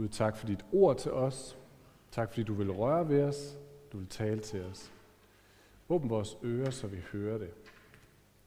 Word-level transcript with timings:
Gud, 0.00 0.08
tak 0.08 0.36
for 0.36 0.46
dit 0.46 0.64
ord 0.72 0.98
til 0.98 1.12
os. 1.12 1.58
Tak 2.10 2.28
fordi 2.28 2.42
du 2.42 2.54
vil 2.54 2.72
røre 2.72 3.08
ved 3.08 3.22
os. 3.22 3.58
Du 3.92 3.98
vil 3.98 4.06
tale 4.06 4.40
til 4.40 4.64
os. 4.64 4.92
Åbn 5.88 6.10
vores 6.10 6.38
ører, 6.44 6.70
så 6.70 6.86
vi 6.86 6.96
hører 7.12 7.38
det. 7.38 7.50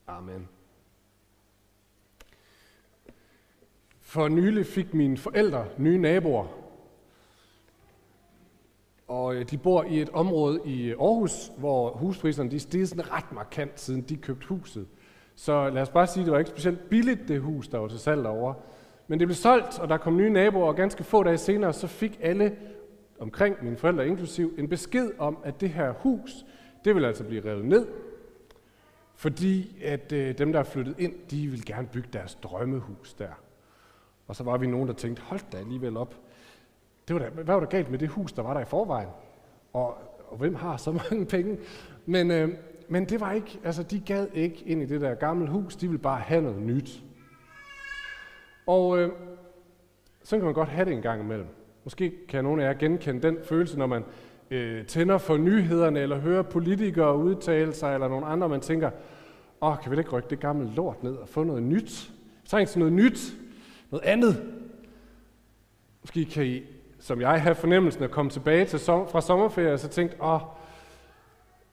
Amen. 0.08 0.50
For 4.00 4.28
nylig 4.28 4.66
fik 4.66 4.94
mine 4.94 5.18
forældre 5.18 5.68
nye 5.78 5.98
naboer. 5.98 6.48
Og 9.08 9.36
øh, 9.36 9.50
de 9.50 9.58
bor 9.58 9.84
i 9.84 10.02
et 10.02 10.10
område 10.10 10.62
i 10.66 10.84
øh, 10.84 11.00
Aarhus, 11.00 11.52
hvor 11.58 11.90
huspriserne 11.90 12.52
de 12.52 12.60
stiger 12.60 12.86
sådan 12.86 13.12
ret 13.12 13.32
markant, 13.32 13.80
siden 13.80 14.02
de 14.02 14.18
købte 14.18 14.48
huset. 14.48 14.88
Så 15.36 15.70
lad 15.70 15.82
os 15.82 15.90
bare 15.90 16.08
sige, 16.08 16.22
at 16.22 16.26
det 16.26 16.34
var 16.34 16.40
ikke 16.40 16.52
specielt 16.52 16.90
billigt, 16.90 17.28
det 17.28 17.42
hus, 17.42 17.68
der 17.68 17.78
var 17.78 17.88
til 17.88 18.00
salg 18.00 18.24
derovre. 18.24 18.56
Men 19.08 19.20
det 19.20 19.28
blev 19.28 19.36
solgt, 19.36 19.80
og 19.80 19.90
der 19.90 19.98
kom 19.98 20.18
nye 20.18 20.30
naboer, 20.30 20.68
og 20.68 20.76
ganske 20.76 21.04
få 21.04 21.24
dage 21.24 21.38
senere, 21.38 21.74
så 21.74 21.88
fik 21.88 22.20
alle 22.22 22.56
omkring 23.20 23.56
mine 23.64 23.78
forældre 23.78 24.08
inklusiv 24.08 24.54
en 24.58 24.70
besked 24.70 25.12
om, 25.18 25.38
at 25.44 25.62
det 25.62 25.70
her 25.70 25.92
hus, 25.92 26.46
det 26.86 26.96
vil 26.96 27.06
altså 27.06 27.24
blive 27.24 27.46
revet 27.46 27.66
ned, 27.66 27.88
fordi 29.16 29.82
at 29.84 30.12
øh, 30.12 30.38
dem, 30.38 30.52
der 30.52 30.60
er 30.60 30.64
flyttet 30.64 30.96
ind, 31.00 31.14
de 31.32 31.48
vil 31.48 31.66
gerne 31.66 31.88
bygge 31.88 32.10
deres 32.14 32.36
drømmehus 32.36 33.14
der. 33.14 33.44
Og 34.28 34.36
så 34.36 34.44
var 34.44 34.58
vi 34.58 34.68
nogen, 34.68 34.88
der 34.88 34.94
tænkte, 34.94 35.22
hold 35.22 35.42
da 35.52 35.58
alligevel 35.58 35.98
op. 35.98 36.16
Det 37.08 37.14
var 37.14 37.20
da, 37.20 37.30
hvad 37.30 37.44
var 37.44 37.60
der 37.60 37.68
galt 37.68 37.92
med 37.92 38.00
det 38.00 38.10
hus, 38.10 38.34
der 38.34 38.42
var 38.42 38.54
der 38.54 38.62
i 38.62 38.66
forvejen? 38.66 39.10
Og, 39.74 39.98
og 40.28 40.38
hvem 40.38 40.56
har 40.56 40.78
så 40.78 40.92
mange 41.10 41.26
penge? 41.26 41.58
Men, 42.06 42.32
øh, 42.32 42.50
men 42.90 43.06
det 43.06 43.20
var 43.20 43.32
ikke, 43.32 43.60
altså 43.64 43.84
de 43.84 44.00
gad 44.00 44.28
ikke 44.34 44.64
ind 44.66 44.82
i 44.82 44.86
det 44.86 45.02
der 45.02 45.16
gamle 45.16 45.50
hus, 45.50 45.76
de 45.76 45.88
ville 45.88 46.02
bare 46.02 46.20
have 46.20 46.42
noget 46.42 46.62
nyt. 46.62 47.04
Og 48.68 49.00
øh, 49.00 49.12
så 50.24 50.38
kan 50.38 50.46
man 50.46 50.54
godt 50.54 50.70
have 50.70 50.86
det 50.86 50.94
en 50.94 51.02
gang 51.02 51.22
imellem. 51.22 51.48
Måske 51.84 52.14
kan 52.28 52.44
nogle 52.44 52.64
af 52.64 52.68
jer 52.68 52.80
genkende 52.80 53.28
den 53.28 53.38
følelse, 53.44 53.80
når 53.80 53.86
man 53.86 54.04
øh, 54.52 54.86
tænder 54.86 55.18
for 55.18 55.38
nyhederne, 55.38 56.00
eller 56.00 56.20
hører 56.20 56.42
politikere 56.42 57.18
udtale 57.18 57.74
sig, 57.74 57.94
eller 57.94 58.08
nogle 58.08 58.26
andre, 58.26 58.50
man 58.50 58.62
tænker, 58.62 58.92
åh, 59.62 59.72
oh, 59.72 59.78
kan 59.84 59.92
vi 59.92 59.98
ikke 59.98 60.10
rykke 60.10 60.30
det 60.30 60.40
gamle 60.40 60.70
lort 60.76 61.04
ned 61.04 61.16
og 61.16 61.30
få 61.30 61.44
noget 61.44 61.64
nyt? 61.64 62.12
Vi 62.44 62.48
trænger 62.48 62.68
til 62.68 62.80
noget 62.80 62.94
nyt, 62.94 63.20
noget 63.92 64.06
andet. 64.06 64.44
Måske 66.02 66.26
kan 66.26 66.46
I, 66.46 66.62
som 67.00 67.22
jeg, 67.22 67.42
have 67.42 67.56
fornemmelsen 67.56 68.04
at 68.04 68.12
komme 68.12 68.32
tilbage 68.32 68.66
til 68.66 68.80
som, 68.80 69.08
fra 69.08 69.22
sommerferie, 69.22 69.74
og 69.74 69.80
så 69.80 69.88
tænkt, 69.88 70.16
åh, 70.20 70.34
oh, 70.34 70.42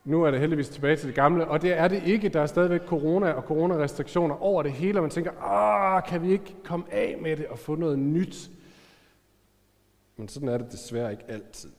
nu 0.05 0.23
er 0.23 0.31
det 0.31 0.41
heldigvis 0.41 0.69
tilbage 0.69 0.97
til 0.97 1.07
det 1.07 1.15
gamle, 1.15 1.49
og 1.49 1.63
det 1.63 1.73
er 1.73 1.89
det 1.89 2.03
ikke. 2.03 2.29
Der 2.29 2.41
er 2.41 2.47
stadigvæk 2.47 2.81
corona 2.81 3.33
og 3.33 3.43
coronarestriktioner 3.43 4.35
over 4.35 4.63
det 4.63 4.73
hele, 4.73 4.99
og 4.99 5.03
man 5.03 5.11
tænker, 5.11 5.33
ah, 5.41 6.03
kan 6.03 6.23
vi 6.23 6.33
ikke 6.33 6.57
komme 6.65 6.93
af 6.93 7.19
med 7.21 7.37
det 7.37 7.47
og 7.47 7.59
få 7.59 7.75
noget 7.75 7.99
nyt? 7.99 8.51
Men 10.17 10.29
sådan 10.29 10.49
er 10.49 10.59
det 10.59 10.73
desværre 10.73 11.11
ikke 11.11 11.25
altid. 11.29 11.71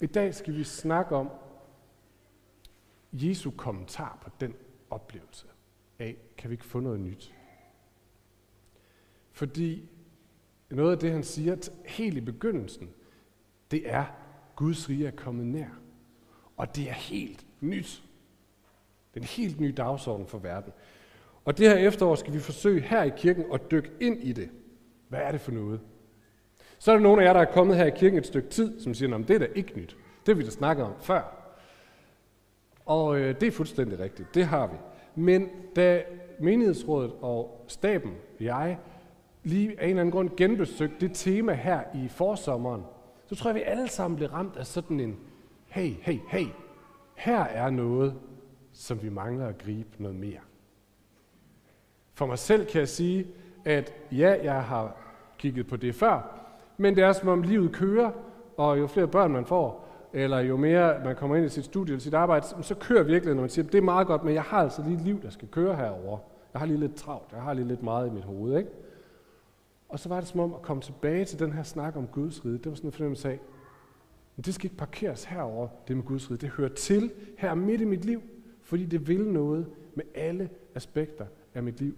I 0.00 0.06
dag 0.06 0.34
skal 0.34 0.54
vi 0.54 0.64
snakke 0.64 1.16
om 1.16 1.30
Jesu 3.12 3.50
kommentar 3.50 4.18
på 4.22 4.30
den 4.40 4.54
oplevelse 4.90 5.46
af, 5.98 6.16
kan 6.38 6.50
vi 6.50 6.54
ikke 6.54 6.64
få 6.64 6.80
noget 6.80 7.00
nyt? 7.00 7.34
Fordi 9.32 9.90
noget 10.70 10.92
af 10.92 10.98
det, 10.98 11.12
han 11.12 11.24
siger 11.24 11.70
helt 11.84 12.16
i 12.16 12.20
begyndelsen, 12.20 12.90
det 13.70 13.82
er, 13.84 14.04
Guds 14.56 14.88
rige 14.88 15.06
er 15.06 15.10
kommet 15.10 15.46
nær. 15.46 15.85
Og 16.56 16.76
det 16.76 16.88
er 16.88 16.94
helt 16.94 17.46
nyt. 17.60 18.02
Det 19.14 19.20
er 19.20 19.24
en 19.24 19.28
helt 19.28 19.60
ny 19.60 19.74
dagsorden 19.76 20.26
for 20.26 20.38
verden. 20.38 20.72
Og 21.44 21.58
det 21.58 21.68
her 21.68 21.76
efterår 21.76 22.14
skal 22.14 22.32
vi 22.32 22.38
forsøge 22.38 22.80
her 22.80 23.02
i 23.02 23.10
kirken 23.16 23.44
at 23.52 23.70
dykke 23.70 23.90
ind 24.00 24.22
i 24.22 24.32
det. 24.32 24.48
Hvad 25.08 25.20
er 25.20 25.32
det 25.32 25.40
for 25.40 25.52
noget? 25.52 25.80
Så 26.78 26.90
er 26.92 26.96
der 26.96 27.02
nogle 27.02 27.22
af 27.22 27.26
jer, 27.26 27.32
der 27.32 27.40
er 27.40 27.52
kommet 27.52 27.76
her 27.76 27.84
i 27.84 27.90
kirken 27.90 28.18
et 28.18 28.26
stykke 28.26 28.48
tid, 28.48 28.80
som 28.80 28.94
siger, 28.94 29.14
at 29.14 29.28
det 29.28 29.34
er 29.34 29.38
da 29.38 29.48
ikke 29.54 29.76
nyt. 29.76 29.96
Det 30.26 30.34
har 30.34 30.34
vi 30.34 30.44
da 30.44 30.50
snakket 30.50 30.84
om 30.84 30.92
før. 31.00 31.46
Og 32.86 33.18
øh, 33.18 33.40
det 33.40 33.46
er 33.46 33.50
fuldstændig 33.50 33.98
rigtigt. 33.98 34.34
Det 34.34 34.46
har 34.46 34.66
vi. 34.66 34.76
Men 35.14 35.48
da 35.76 36.02
menighedsrådet 36.40 37.12
og 37.20 37.64
staben, 37.68 38.14
jeg, 38.40 38.78
lige 39.44 39.80
af 39.80 39.84
en 39.84 39.90
eller 39.90 40.00
anden 40.00 40.12
grund 40.12 40.30
genbesøgte 40.36 40.96
det 41.00 41.10
tema 41.14 41.52
her 41.52 41.82
i 41.94 42.08
forsommeren, 42.08 42.82
så 43.26 43.34
tror 43.34 43.50
jeg, 43.50 43.54
vi 43.54 43.62
alle 43.62 43.88
sammen 43.88 44.16
blev 44.16 44.28
ramt 44.28 44.56
af 44.56 44.66
sådan 44.66 45.00
en, 45.00 45.18
hey, 45.76 45.94
hey, 46.02 46.18
hey, 46.28 46.46
her 47.14 47.40
er 47.40 47.70
noget, 47.70 48.14
som 48.72 49.02
vi 49.02 49.08
mangler 49.08 49.46
at 49.46 49.58
gribe 49.58 49.88
noget 49.98 50.16
mere. 50.16 50.38
For 52.14 52.26
mig 52.26 52.38
selv 52.38 52.66
kan 52.66 52.78
jeg 52.78 52.88
sige, 52.88 53.26
at 53.64 53.92
ja, 54.12 54.36
jeg 54.42 54.62
har 54.62 54.96
kigget 55.38 55.66
på 55.66 55.76
det 55.76 55.94
før, 55.94 56.40
men 56.76 56.96
det 56.96 57.04
er 57.04 57.12
som 57.12 57.28
om 57.28 57.42
livet 57.42 57.72
kører, 57.72 58.10
og 58.56 58.78
jo 58.78 58.86
flere 58.86 59.08
børn 59.08 59.32
man 59.32 59.46
får, 59.46 59.88
eller 60.12 60.38
jo 60.38 60.56
mere 60.56 61.04
man 61.04 61.16
kommer 61.16 61.36
ind 61.36 61.46
i 61.46 61.48
sit 61.48 61.64
studie 61.64 61.92
eller 61.92 62.02
sit 62.02 62.14
arbejde, 62.14 62.46
så 62.62 62.74
kører 62.74 63.02
virkelig, 63.02 63.34
når 63.34 63.42
man 63.42 63.50
siger, 63.50 63.66
det 63.66 63.78
er 63.78 63.82
meget 63.82 64.06
godt, 64.06 64.24
men 64.24 64.34
jeg 64.34 64.42
har 64.42 64.58
altså 64.58 64.82
lige 64.82 64.96
et 64.96 65.02
liv, 65.02 65.22
der 65.22 65.30
skal 65.30 65.48
køre 65.48 65.76
herover. 65.76 66.18
Jeg 66.52 66.60
har 66.60 66.66
lige 66.66 66.80
lidt 66.80 66.94
travlt, 66.94 67.32
jeg 67.32 67.42
har 67.42 67.54
lige 67.54 67.68
lidt 67.68 67.82
meget 67.82 68.08
i 68.08 68.10
mit 68.10 68.24
hoved, 68.24 68.58
ikke? 68.58 68.70
Og 69.88 69.98
så 69.98 70.08
var 70.08 70.20
det 70.20 70.28
som 70.28 70.40
om 70.40 70.54
at 70.54 70.62
komme 70.62 70.82
tilbage 70.82 71.24
til 71.24 71.38
den 71.38 71.52
her 71.52 71.62
snak 71.62 71.96
om 71.96 72.06
Guds 72.06 72.44
rige. 72.44 72.58
Det 72.58 72.66
var 72.66 72.74
sådan 72.74 72.88
en 72.88 72.92
fornemmelse 72.92 73.30
af, 73.30 73.40
men 74.36 74.44
det 74.44 74.54
skal 74.54 74.64
ikke 74.64 74.76
parkeres 74.76 75.24
herover, 75.24 75.68
det 75.88 75.96
med 75.96 76.04
Guds 76.04 76.30
rige. 76.30 76.38
Det 76.38 76.48
hører 76.48 76.68
til 76.68 77.12
her 77.38 77.54
midt 77.54 77.80
i 77.80 77.84
mit 77.84 78.04
liv, 78.04 78.22
fordi 78.62 78.84
det 78.84 79.08
vil 79.08 79.28
noget 79.28 79.66
med 79.94 80.04
alle 80.14 80.50
aspekter 80.74 81.26
af 81.54 81.62
mit 81.62 81.80
liv. 81.80 81.94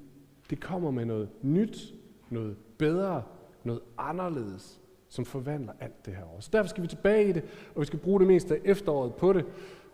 Det 0.50 0.60
kommer 0.60 0.90
med 0.90 1.04
noget 1.04 1.28
nyt, 1.42 1.94
noget 2.30 2.56
bedre, 2.78 3.22
noget 3.64 3.80
anderledes, 3.98 4.80
som 5.08 5.24
forvandler 5.24 5.72
alt 5.80 6.06
det 6.06 6.14
her 6.14 6.24
år. 6.24 6.40
Så 6.40 6.50
derfor 6.52 6.68
skal 6.68 6.82
vi 6.82 6.88
tilbage 6.88 7.28
i 7.28 7.32
det, 7.32 7.44
og 7.74 7.80
vi 7.80 7.86
skal 7.86 7.98
bruge 7.98 8.20
det 8.20 8.28
meste 8.28 8.54
af 8.54 8.60
efteråret 8.64 9.14
på 9.14 9.32
det. 9.32 9.44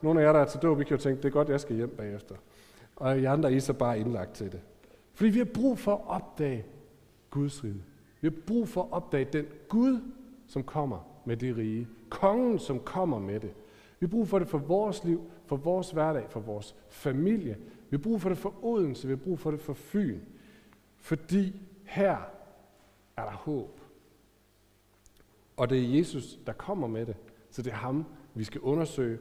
Nogle 0.03 0.21
af 0.21 0.25
jer, 0.25 0.32
der 0.32 0.41
er 0.41 0.44
til 0.47 0.61
dåb, 0.61 0.78
vi 0.78 0.84
kan 0.84 0.97
jo 0.97 1.03
tænke, 1.03 1.22
det 1.22 1.28
er 1.28 1.32
godt, 1.32 1.49
jeg 1.49 1.61
skal 1.61 1.76
hjem 1.76 1.94
bagefter. 1.97 2.34
Og 2.97 3.19
I 3.19 3.25
andre, 3.25 3.53
I 3.53 3.56
er 3.56 3.61
så 3.61 3.72
bare 3.72 3.99
indlagt 3.99 4.34
til 4.34 4.53
det. 4.53 4.61
Fordi 5.15 5.31
vi 5.31 5.38
har 5.38 5.49
brug 5.55 5.78
for 5.78 5.93
at 5.93 6.00
opdage 6.06 6.65
Guds 7.31 7.65
rige. 7.65 7.82
Vi 8.21 8.28
har 8.28 8.34
brug 8.47 8.69
for 8.69 8.82
at 8.82 8.93
opdage 8.93 9.25
den 9.25 9.47
Gud, 9.69 10.00
som 10.47 10.62
kommer 10.62 11.14
med 11.25 11.37
det 11.37 11.57
rige. 11.57 11.89
Kongen, 12.11 12.59
som 12.59 12.81
kommer 12.81 13.19
med 13.19 13.41
det. 13.41 13.55
Vi 14.01 14.07
har 14.07 14.11
brug 14.11 14.29
for 14.29 14.39
det 14.39 14.49
for 14.49 14.59
vores 14.59 15.05
liv, 15.05 15.31
for 15.47 15.57
vores 15.57 15.91
hverdag, 15.91 16.31
for 16.31 16.41
vores 16.41 16.75
familie. 16.89 17.57
Vi 17.91 17.97
har 17.97 18.03
brug 18.03 18.21
for 18.21 18.29
det 18.29 18.39
for 18.39 18.65
Odense, 18.65 19.07
vi 19.09 19.12
har 19.12 19.25
brug 19.25 19.39
for 19.39 19.51
det 19.51 19.61
for 19.61 19.73
Fyn. 19.73 20.21
Fordi 20.97 21.61
her 21.85 22.17
er 23.17 23.25
der 23.25 23.33
håb. 23.33 23.81
Og 25.57 25.71
det 25.71 25.79
er 25.79 25.99
Jesus, 25.99 26.39
der 26.47 26.53
kommer 26.53 26.87
med 26.87 27.07
det. 27.07 27.17
Så 27.51 27.62
det 27.62 27.71
er 27.71 27.77
ham, 27.77 28.05
vi 28.35 28.45
skal 28.45 28.61
undersøge. 28.61 29.19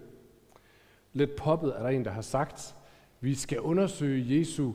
Lidt 1.14 1.36
poppet 1.36 1.74
er 1.78 1.84
der 1.84 1.90
en, 1.90 2.06
der 2.06 2.12
har 2.12 2.22
sagt, 2.22 2.76
vi 3.20 3.36
skal 3.36 3.60
undersøge 3.60 4.40
Jesu 4.40 4.74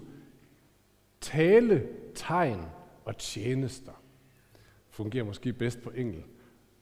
tale, 1.20 1.88
tegn 2.14 2.60
og 3.04 3.16
tjenester. 3.16 4.02
Fungerer 4.90 5.24
måske 5.24 5.52
bedst 5.52 5.82
på 5.82 5.90
engelsk 5.90 6.28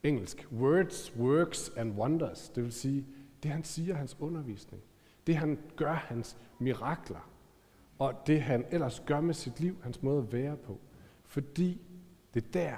engelsk. 0.07 0.47
Words, 0.51 1.15
works 1.15 1.71
and 1.77 1.99
wonders. 1.99 2.49
Det 2.49 2.63
vil 2.63 2.71
sige, 2.71 3.05
det 3.43 3.51
han 3.51 3.63
siger, 3.63 3.95
hans 3.95 4.17
undervisning. 4.19 4.83
Det 5.27 5.35
han 5.35 5.59
gør, 5.75 5.93
hans 5.93 6.37
mirakler. 6.59 7.29
Og 7.99 8.13
det 8.27 8.41
han 8.41 8.65
ellers 8.71 9.03
gør 9.05 9.21
med 9.21 9.33
sit 9.33 9.59
liv, 9.59 9.77
hans 9.83 10.03
måde 10.03 10.17
at 10.17 10.33
være 10.33 10.57
på. 10.57 10.79
Fordi 11.25 11.81
det 12.33 12.43
er 12.43 12.47
der, 12.53 12.75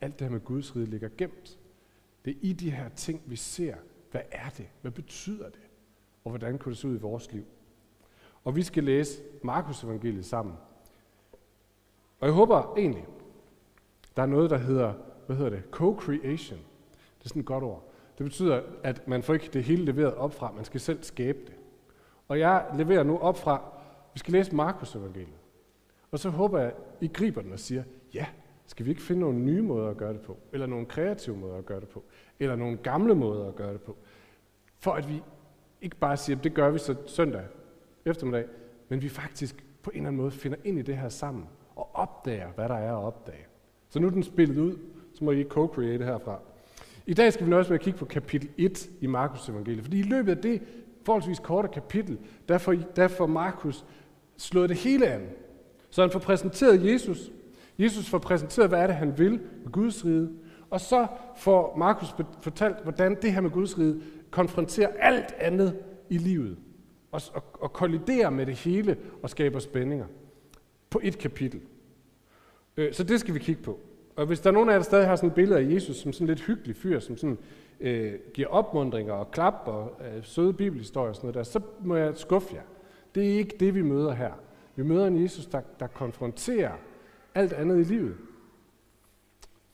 alt 0.00 0.18
det 0.18 0.26
her 0.26 0.32
med 0.32 0.40
Guds 0.40 0.76
rige 0.76 0.86
ligger 0.86 1.08
gemt. 1.18 1.58
Det 2.24 2.30
er 2.30 2.38
i 2.40 2.52
de 2.52 2.70
her 2.70 2.88
ting, 2.88 3.22
vi 3.26 3.36
ser, 3.36 3.74
hvad 4.10 4.20
er 4.30 4.48
det? 4.48 4.66
Hvad 4.80 4.90
betyder 4.90 5.44
det? 5.44 5.60
Og 6.24 6.30
hvordan 6.30 6.58
kunne 6.58 6.70
det 6.70 6.78
se 6.78 6.88
ud 6.88 6.94
i 6.94 7.00
vores 7.00 7.32
liv? 7.32 7.44
Og 8.44 8.56
vi 8.56 8.62
skal 8.62 8.84
læse 8.84 9.22
Markus 9.42 9.84
evangeliet 9.84 10.24
sammen. 10.24 10.54
Og 12.20 12.26
jeg 12.26 12.34
håber 12.34 12.74
egentlig, 12.76 13.06
der 14.16 14.22
er 14.22 14.26
noget, 14.26 14.50
der 14.50 14.58
hedder, 14.58 14.94
hvad 15.26 15.36
hedder 15.36 15.50
det? 15.50 15.62
Co-creation. 15.76 16.58
Det 17.20 17.24
er 17.24 17.28
sådan 17.28 17.40
et 17.40 17.46
godt 17.46 17.64
ord. 17.64 17.92
Det 18.18 18.24
betyder, 18.24 18.62
at 18.82 19.08
man 19.08 19.22
får 19.22 19.34
ikke 19.34 19.50
det 19.52 19.64
hele 19.64 19.84
leveret 19.84 20.14
op 20.14 20.34
fra, 20.34 20.52
man 20.52 20.64
skal 20.64 20.80
selv 20.80 21.02
skabe 21.02 21.38
det. 21.46 21.54
Og 22.28 22.38
jeg 22.38 22.66
leverer 22.76 23.02
nu 23.02 23.18
op 23.18 23.38
fra, 23.38 23.62
vi 24.14 24.18
skal 24.18 24.32
læse 24.32 24.54
Markus 24.54 24.94
evangeliet. 24.94 25.38
Og 26.10 26.18
så 26.18 26.30
håber 26.30 26.58
jeg, 26.58 26.72
I 27.00 27.08
griber 27.08 27.42
den 27.42 27.52
og 27.52 27.58
siger, 27.58 27.82
ja, 28.14 28.26
skal 28.66 28.86
vi 28.86 28.90
ikke 28.90 29.02
finde 29.02 29.20
nogle 29.20 29.38
nye 29.38 29.62
måder 29.62 29.88
at 29.88 29.96
gøre 29.96 30.12
det 30.12 30.20
på? 30.20 30.36
Eller 30.52 30.66
nogle 30.66 30.86
kreative 30.86 31.36
måder 31.36 31.56
at 31.56 31.66
gøre 31.66 31.80
det 31.80 31.88
på? 31.88 32.04
Eller 32.40 32.56
nogle 32.56 32.76
gamle 32.76 33.14
måder 33.14 33.48
at 33.48 33.54
gøre 33.54 33.72
det 33.72 33.80
på? 33.80 33.96
For 34.78 34.92
at 34.92 35.08
vi 35.08 35.22
ikke 35.82 35.96
bare 35.96 36.16
siger, 36.16 36.36
at 36.36 36.44
det 36.44 36.54
gør 36.54 36.70
vi 36.70 36.78
så 36.78 36.96
søndag 37.06 37.42
eftermiddag, 38.04 38.46
men 38.88 39.02
vi 39.02 39.08
faktisk 39.08 39.64
på 39.82 39.90
en 39.90 39.96
eller 39.96 40.08
anden 40.08 40.22
måde 40.22 40.30
finder 40.30 40.58
ind 40.64 40.78
i 40.78 40.82
det 40.82 40.96
her 40.96 41.08
sammen 41.08 41.48
og 41.76 41.90
opdager, 41.94 42.48
hvad 42.52 42.68
der 42.68 42.74
er 42.74 42.96
at 42.96 43.04
opdage. 43.04 43.46
Så 43.88 44.00
nu 44.00 44.06
er 44.06 44.10
den 44.10 44.22
spillet 44.22 44.58
ud, 44.58 44.78
så 45.14 45.24
må 45.24 45.30
I 45.30 45.42
co-create 45.42 46.04
herfra. 46.04 46.38
I 47.06 47.14
dag 47.14 47.32
skal 47.32 47.46
vi 47.46 47.50
nøjes 47.50 47.68
med 47.68 47.74
at 47.74 47.80
kigge 47.84 47.98
på 47.98 48.04
kapitel 48.04 48.48
1 48.56 48.90
i 49.00 49.06
Markus 49.06 49.48
evangeliet, 49.48 49.84
fordi 49.84 49.98
i 49.98 50.02
løbet 50.02 50.36
af 50.36 50.42
det 50.42 50.62
forholdsvis 51.04 51.38
korte 51.38 51.68
kapitel, 51.68 52.18
der 52.48 52.58
får, 52.58 52.74
der 52.96 53.08
får 53.08 53.26
Markus 53.26 53.84
slået 54.36 54.68
det 54.68 54.78
hele 54.78 55.06
an. 55.08 55.28
Så 55.90 56.02
han 56.02 56.10
får 56.10 56.18
præsenteret 56.18 56.92
Jesus, 56.92 57.32
Jesus 57.78 58.08
får 58.08 58.18
præsenteret, 58.18 58.68
hvad 58.68 58.80
er 58.80 58.86
det, 58.86 58.96
han 58.96 59.18
vil 59.18 59.40
med 59.62 59.72
Guds 59.72 60.04
rige, 60.04 60.28
Og 60.70 60.80
så 60.80 61.06
får 61.36 61.76
Markus 61.76 62.14
fortalt, 62.42 62.82
hvordan 62.82 63.16
det 63.22 63.32
her 63.32 63.40
med 63.40 63.50
Guds 63.50 63.78
rige 63.78 64.02
konfronterer 64.30 64.88
alt 64.98 65.34
andet 65.38 65.78
i 66.10 66.18
livet. 66.18 66.58
Og, 67.12 67.22
og, 67.34 67.44
og 67.52 67.72
kolliderer 67.72 68.30
med 68.30 68.46
det 68.46 68.54
hele 68.54 68.96
og 69.22 69.30
skaber 69.30 69.58
spændinger. 69.58 70.06
På 70.90 71.00
et 71.02 71.18
kapitel. 71.18 71.60
Øh, 72.76 72.94
så 72.94 73.04
det 73.04 73.20
skal 73.20 73.34
vi 73.34 73.38
kigge 73.38 73.62
på. 73.62 73.80
Og 74.16 74.26
hvis 74.26 74.40
der 74.40 74.50
er 74.50 74.54
nogen 74.54 74.68
af 74.68 74.72
jer, 74.72 74.78
der 74.78 74.84
stadig 74.84 75.06
har 75.06 75.16
sådan 75.16 75.28
et 75.28 75.34
billede 75.34 75.60
af 75.60 75.74
Jesus 75.74 75.96
som 75.96 76.12
sådan 76.12 76.26
lidt 76.26 76.40
hyggelig 76.40 76.76
fyr, 76.76 77.00
som 77.00 77.16
sådan 77.16 77.38
øh, 77.80 78.14
giver 78.34 78.48
opmundringer 78.48 79.12
og 79.12 79.30
klap 79.30 79.54
og 79.66 80.00
øh, 80.00 80.24
søde 80.24 80.52
bibelhistorier 80.52 81.08
og 81.08 81.16
sådan 81.16 81.26
noget 81.26 81.34
der, 81.34 81.42
så 81.42 81.60
må 81.84 81.96
jeg 81.96 82.16
skuffe 82.16 82.54
jer. 82.54 82.62
Det 83.14 83.32
er 83.32 83.38
ikke 83.38 83.56
det, 83.60 83.74
vi 83.74 83.82
møder 83.82 84.12
her. 84.12 84.32
Vi 84.76 84.82
møder 84.82 85.06
en 85.06 85.22
Jesus, 85.22 85.46
der, 85.46 85.60
der 85.80 85.86
konfronterer 85.86 86.72
alt 87.34 87.52
andet 87.52 87.78
i 87.78 87.92
livet. 87.92 88.16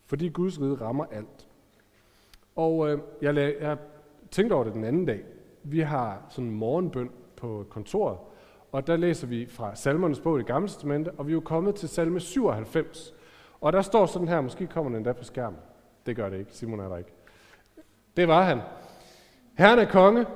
Fordi 0.06 0.28
Guds 0.28 0.60
rige 0.60 0.74
rammer 0.74 1.04
alt. 1.04 1.48
Og 2.56 2.90
øh, 2.90 2.98
jeg, 3.22 3.34
lag, 3.34 3.56
jeg 3.60 3.76
tænkte 4.30 4.54
over 4.54 4.64
det 4.64 4.74
den 4.74 4.84
anden 4.84 5.06
dag. 5.06 5.24
Vi 5.62 5.80
har 5.80 6.26
sådan 6.28 6.50
en 6.50 6.56
morgenbøn 6.56 7.10
på 7.36 7.66
kontoret, 7.70 8.18
og 8.72 8.86
der 8.86 8.96
læser 8.96 9.26
vi 9.26 9.46
fra 9.46 9.74
salmernes 9.74 10.20
bog 10.20 10.36
i 10.36 10.38
det 10.38 10.46
gamle 10.46 10.68
testamente, 10.68 11.10
og 11.10 11.26
vi 11.26 11.32
er 11.32 11.34
jo 11.34 11.40
kommet 11.40 11.74
til 11.74 11.88
salme 11.88 12.20
97. 12.20 13.14
Og 13.60 13.72
der 13.72 13.82
står 13.82 14.06
sådan 14.06 14.28
her, 14.28 14.40
måske 14.40 14.66
kommer 14.66 14.90
den 14.90 14.96
endda 14.96 15.12
på 15.12 15.24
skærmen. 15.24 15.60
Det 16.06 16.16
gør 16.16 16.30
det 16.30 16.38
ikke, 16.38 16.52
Simon 16.52 16.80
er 16.80 16.88
der 16.88 16.96
ikke. 16.96 17.10
Det 18.16 18.28
var 18.28 18.42
han. 18.42 18.60
Herren 19.54 19.78
er 19.78 19.84
konge. 19.84 20.26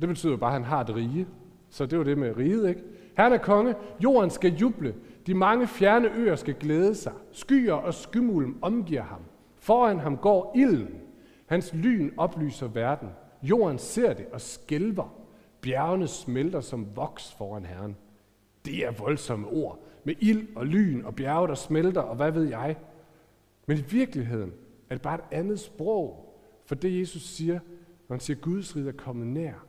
Det 0.00 0.08
betyder 0.08 0.36
bare, 0.36 0.50
at 0.50 0.54
han 0.54 0.64
har 0.64 0.80
et 0.80 0.94
rige. 0.94 1.26
Så 1.70 1.86
det 1.86 1.98
var 1.98 2.04
det 2.04 2.18
med 2.18 2.36
riget, 2.36 2.68
ikke? 2.68 2.82
Herren 3.16 3.32
er 3.32 3.38
konge. 3.38 3.74
Jorden 4.00 4.30
skal 4.30 4.54
juble. 4.54 4.94
De 5.26 5.34
mange 5.34 5.66
fjerne 5.66 6.10
øer 6.16 6.36
skal 6.36 6.54
glæde 6.54 6.94
sig. 6.94 7.12
Skyer 7.32 7.74
og 7.74 7.94
skymulm 7.94 8.58
omgiver 8.62 9.02
ham. 9.02 9.20
Foran 9.58 9.98
ham 9.98 10.16
går 10.16 10.52
ilden. 10.56 11.00
Hans 11.46 11.74
lyn 11.74 12.10
oplyser 12.16 12.68
verden. 12.68 13.08
Jorden 13.42 13.78
ser 13.78 14.12
det 14.12 14.26
og 14.32 14.40
skælver. 14.40 15.14
Bjergene 15.60 16.08
smelter 16.08 16.60
som 16.60 16.86
voks 16.96 17.32
foran 17.32 17.64
Herren. 17.64 17.96
Det 18.64 18.86
er 18.86 18.90
voldsomme 18.90 19.48
ord. 19.48 19.78
Med 20.04 20.14
ild 20.20 20.56
og 20.56 20.66
lyn 20.66 21.04
og 21.04 21.14
bjerge, 21.14 21.48
der 21.48 21.54
smelter, 21.54 22.00
og 22.00 22.16
hvad 22.16 22.30
ved 22.30 22.44
jeg. 22.44 22.76
Men 23.66 23.78
i 23.78 23.84
virkeligheden 23.90 24.52
er 24.90 24.94
det 24.94 25.02
bare 25.02 25.14
et 25.14 25.24
andet 25.30 25.60
sprog 25.60 26.24
for 26.66 26.74
det, 26.74 27.00
Jesus 27.00 27.22
siger, 27.22 27.60
når 28.08 28.14
han 28.14 28.20
siger, 28.20 28.36
at 28.36 28.42
Guds 28.42 28.76
rige 28.76 28.88
er 28.88 28.92
kommet 28.92 29.26
nær. 29.26 29.66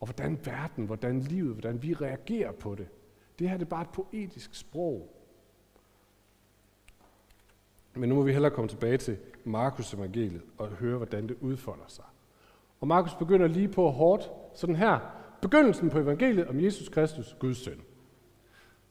Og 0.00 0.06
hvordan 0.06 0.38
verden, 0.44 0.86
hvordan 0.86 1.20
livet, 1.20 1.52
hvordan 1.52 1.82
vi 1.82 1.94
reagerer 1.94 2.52
på 2.52 2.74
det. 2.74 2.88
Det 3.38 3.48
her 3.48 3.56
det 3.56 3.64
er 3.64 3.68
bare 3.68 3.82
et 3.82 3.88
poetisk 3.88 4.54
sprog. 4.54 5.16
Men 7.94 8.08
nu 8.08 8.14
må 8.14 8.22
vi 8.22 8.32
hellere 8.32 8.50
komme 8.50 8.68
tilbage 8.68 8.96
til 8.96 9.16
Markus 9.44 9.94
evangeliet 9.94 10.42
og 10.58 10.68
høre, 10.68 10.96
hvordan 10.96 11.28
det 11.28 11.36
udfolder 11.40 11.84
sig. 11.88 12.04
Og 12.80 12.88
Markus 12.88 13.14
begynder 13.14 13.46
lige 13.46 13.68
på 13.68 13.90
hårdt, 13.90 14.30
sådan 14.54 14.76
her. 14.76 14.98
Begyndelsen 15.42 15.90
på 15.90 15.98
evangeliet 15.98 16.48
om 16.48 16.60
Jesus 16.60 16.88
Kristus, 16.88 17.36
Guds 17.38 17.58
søn. 17.64 17.80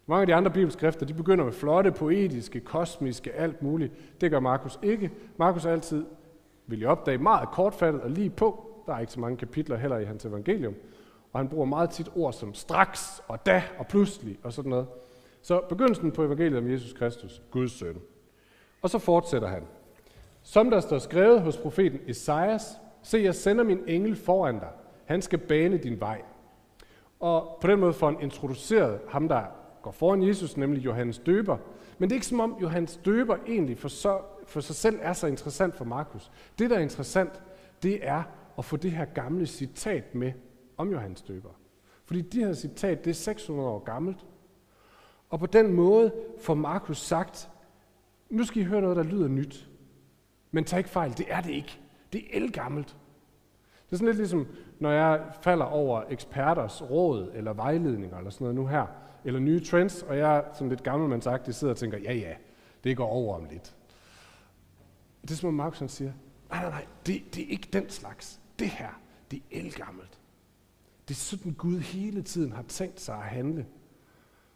Mange 0.10 0.22
af 0.22 0.28
de 0.28 0.36
andre 0.36 0.52
bibelskrifter, 0.52 1.06
de 1.06 1.14
begynder 1.14 1.44
med 1.44 1.54
flotte, 1.54 1.92
poetiske, 1.92 2.60
kosmiske, 2.60 3.32
alt 3.32 3.62
muligt. 3.62 4.22
Det 4.22 4.32
gør 4.32 4.40
Markus 4.40 4.80
ikke. 4.84 5.12
Markus 5.38 5.66
er 5.66 5.72
altid, 5.72 6.06
vil 6.68 6.80
jeg 6.80 6.90
opdage, 6.90 7.18
meget 7.18 7.50
kortfattet 7.50 8.02
og 8.02 8.10
lige 8.10 8.30
på. 8.30 8.66
Der 8.86 8.94
er 8.94 9.00
ikke 9.00 9.12
så 9.12 9.20
mange 9.20 9.38
kapitler 9.38 9.78
heller 9.78 9.98
i 9.98 10.06
hans 10.06 10.26
evangelium. 10.26 10.74
Og 11.34 11.40
han 11.40 11.50
bruger 11.50 11.66
meget 11.66 11.90
tit 11.90 12.12
ord 12.16 12.34
som 12.34 12.54
straks 12.54 13.24
og 13.28 13.46
da 13.46 13.64
og 13.78 13.88
pludselig 13.88 14.38
og 14.44 14.54
sådan 14.54 14.70
noget. 14.70 14.88
Så 15.42 15.62
begyndelsen 15.70 16.12
på 16.12 16.24
evangeliet 16.24 16.58
om 16.58 16.72
Jesus 16.72 16.94
Kristus, 16.94 17.42
Guds 17.52 17.72
søn. 17.72 17.98
Og 18.82 18.90
så 18.90 19.00
fortsætter 19.00 19.48
han. 19.48 19.64
Som 20.44 20.70
der 20.70 20.80
står 20.80 20.98
skrevet 20.98 21.42
hos 21.42 21.58
profeten 21.58 22.00
Esajas, 22.08 22.80
se 23.04 23.18
jeg 23.18 23.36
sender 23.36 23.64
min 23.64 23.80
engel 23.88 24.16
foran 24.16 24.60
dig. 24.60 24.72
Han 25.06 25.22
skal 25.22 25.40
bane 25.40 25.78
din 25.78 26.00
vej. 26.00 26.22
Og 27.20 27.58
på 27.62 27.68
den 27.68 27.80
måde 27.80 27.94
får 27.94 28.12
han 28.12 28.22
introduceret 28.22 29.00
ham, 29.10 29.28
der 29.28 29.59
går 29.82 29.92
foran 29.92 30.28
Jesus, 30.28 30.58
nemlig 30.58 30.86
Johannes 30.86 31.20
Døber. 31.20 31.58
Men 31.98 32.10
det 32.10 32.16
er 32.16 32.18
ikke 32.18 32.28
som 32.28 32.40
om 32.40 32.56
Johannes 32.62 33.00
Døber 33.06 33.38
egentlig 33.48 33.78
for, 33.78 33.88
så, 33.88 34.22
for 34.48 34.60
sig 34.60 34.76
selv 34.76 35.00
er 35.02 35.14
så 35.14 35.28
interessant 35.28 35.76
for 35.76 35.86
Markus. 35.86 36.32
Det, 36.60 36.70
der 36.70 36.76
er 36.76 36.82
interessant, 36.82 37.44
det 37.84 38.08
er 38.08 38.24
at 38.58 38.66
få 38.66 38.78
det 38.78 38.92
her 38.92 39.06
gamle 39.06 39.46
citat 39.46 40.16
med 40.16 40.32
om 40.78 40.92
Johannes 40.92 41.22
Døber. 41.22 41.50
Fordi 42.06 42.22
det 42.22 42.46
her 42.46 42.54
citat, 42.54 43.06
det 43.06 43.12
er 43.12 43.16
600 43.16 43.70
år 43.70 43.80
gammelt. 43.80 44.26
Og 45.30 45.40
på 45.40 45.46
den 45.46 45.74
måde 45.74 46.14
får 46.40 46.54
Markus 46.54 46.98
sagt, 46.98 47.50
nu 48.30 48.44
skal 48.44 48.62
I 48.62 48.66
høre 48.66 48.82
noget, 48.82 48.98
der 48.98 49.04
lyder 49.04 49.28
nyt. 49.28 49.70
Men 50.52 50.64
tag 50.64 50.78
ikke 50.78 50.90
fejl, 50.90 51.18
det 51.18 51.26
er 51.30 51.42
det 51.42 51.52
ikke. 51.52 51.80
Det 52.14 52.22
er 52.22 52.28
elgammelt. 52.32 52.96
Det 53.90 53.96
er 53.96 53.98
sådan 53.98 54.08
lidt 54.08 54.18
ligesom, 54.18 54.48
når 54.80 54.92
jeg 54.92 55.22
falder 55.42 55.66
over 55.66 56.04
eksperters 56.10 56.82
råd 56.82 57.32
eller 57.34 57.54
vejledninger 57.54 58.18
eller 58.18 58.30
sådan 58.30 58.46
noget 58.46 58.56
nu 58.56 58.68
her, 58.68 58.86
eller 59.26 59.40
nye 59.40 59.60
trends, 59.60 60.04
og 60.04 60.18
jeg 60.18 60.44
som 60.54 60.70
lidt 60.70 60.84
gammelmandsagtig 60.84 61.56
sidder 61.56 61.74
og 61.74 61.78
tænker, 61.78 61.98
ja 61.98 62.14
ja, 62.14 62.34
det 62.84 62.98
går 62.98 63.08
over 63.08 63.36
om 63.36 63.46
lidt. 63.46 63.76
Det 65.22 65.32
er 65.32 65.36
som 65.36 65.48
om 65.48 65.54
Markus 65.54 65.84
siger, 65.88 66.12
nej 66.50 66.62
nej 66.62 66.70
nej, 66.70 66.86
det, 67.06 67.36
det 67.36 67.44
er 67.44 67.48
ikke 67.50 67.70
den 67.74 67.90
slags. 67.90 68.42
Det 68.60 68.68
her, 68.68 69.02
det 69.32 69.38
er 69.38 69.60
elgammelt. 69.60 70.20
Det 71.08 71.14
er 71.14 71.20
sådan, 71.20 71.52
Gud 71.52 71.80
hele 71.80 72.22
tiden 72.22 72.52
har 72.52 72.64
tænkt 72.64 73.02
sig 73.02 73.16
at 73.16 73.22
handle. 73.22 73.66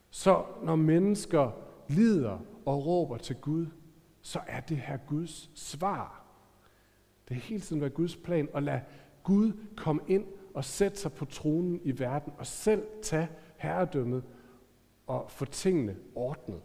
Så 0.09 0.43
når 0.63 0.75
mennesker 0.75 1.51
lider 1.87 2.39
og 2.65 2.85
råber 2.85 3.17
til 3.17 3.35
Gud, 3.35 3.65
så 4.21 4.39
er 4.47 4.59
det 4.59 4.77
her 4.77 4.97
Guds 4.97 5.51
svar. 5.55 6.23
Det 7.29 7.37
er 7.37 7.41
hele 7.41 7.61
tiden 7.61 7.81
været 7.81 7.93
Guds 7.93 8.15
plan 8.15 8.49
at 8.53 8.63
lade 8.63 8.81
Gud 9.23 9.51
kom 9.77 10.01
ind 10.07 10.25
og 10.53 10.65
sætte 10.65 10.97
sig 10.97 11.13
på 11.13 11.25
tronen 11.25 11.81
i 11.83 11.99
verden 11.99 12.33
og 12.37 12.45
selv 12.45 12.83
tage 13.01 13.27
herredømmet 13.57 14.23
og 15.07 15.25
få 15.31 15.45
tingene 15.45 15.95
ordnet. 16.15 16.61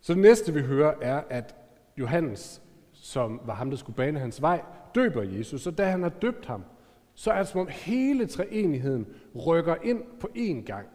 Så 0.00 0.12
det 0.12 0.22
næste 0.22 0.54
vi 0.54 0.60
hører 0.60 0.94
er, 1.00 1.22
at 1.30 1.54
Johannes, 1.96 2.62
som 2.92 3.40
var 3.44 3.54
ham, 3.54 3.70
der 3.70 3.76
skulle 3.76 3.96
bane 3.96 4.18
hans 4.18 4.42
vej, 4.42 4.62
døber 4.94 5.22
Jesus, 5.22 5.66
og 5.66 5.78
da 5.78 5.90
han 5.90 6.02
har 6.02 6.08
døbt 6.08 6.46
ham, 6.46 6.64
så 7.14 7.30
er 7.30 7.38
det 7.38 7.48
som 7.48 7.60
om 7.60 7.68
hele 7.70 8.26
treenigheden 8.26 9.06
rykker 9.46 9.76
ind 9.82 10.02
på 10.20 10.28
én 10.36 10.64
gang. 10.64 10.86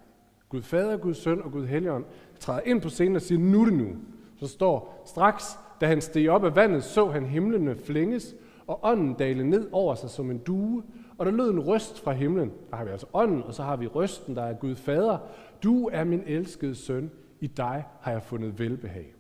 Gud 0.50 0.62
Fader, 0.62 0.98
Gud 0.98 1.14
Søn 1.14 1.42
og 1.42 1.52
Gud 1.52 1.68
Helligånd 1.68 2.06
træder 2.40 2.62
ind 2.62 2.82
på 2.82 2.90
scenen 2.90 3.16
og 3.16 3.22
siger, 3.22 3.40
nu 3.40 3.66
det 3.66 3.74
nu. 3.74 3.96
Så 4.38 4.48
står 4.48 5.04
straks, 5.06 5.44
da 5.82 5.86
han 5.88 6.02
steg 6.02 6.30
op 6.30 6.44
af 6.44 6.56
vandet, 6.56 6.84
så 6.84 7.10
han 7.10 7.26
himlene 7.26 7.76
flænges, 7.76 8.36
og 8.68 8.80
ånden 8.84 9.14
dale 9.14 9.50
ned 9.50 9.70
over 9.72 9.96
sig 9.96 10.10
som 10.10 10.32
en 10.32 10.38
due, 10.38 10.84
og 11.18 11.26
der 11.26 11.32
lød 11.32 11.50
en 11.52 11.60
røst 11.60 12.00
fra 12.00 12.12
himlen. 12.12 12.52
Der 12.70 12.76
har 12.76 12.86
vi 12.86 12.92
altså 12.92 13.08
ånden, 13.14 13.44
og 13.44 13.54
så 13.54 13.64
har 13.64 13.76
vi 13.76 13.88
røsten, 13.88 14.36
der 14.36 14.44
er 14.44 14.54
Gud 14.54 14.76
Fader. 14.76 15.18
Du 15.64 15.90
er 15.92 16.04
min 16.04 16.24
elskede 16.26 16.76
søn, 16.76 17.12
i 17.40 17.48
dig 17.48 17.86
har 18.02 18.12
jeg 18.12 18.24
fundet 18.24 18.60
velbehag. 18.60 19.14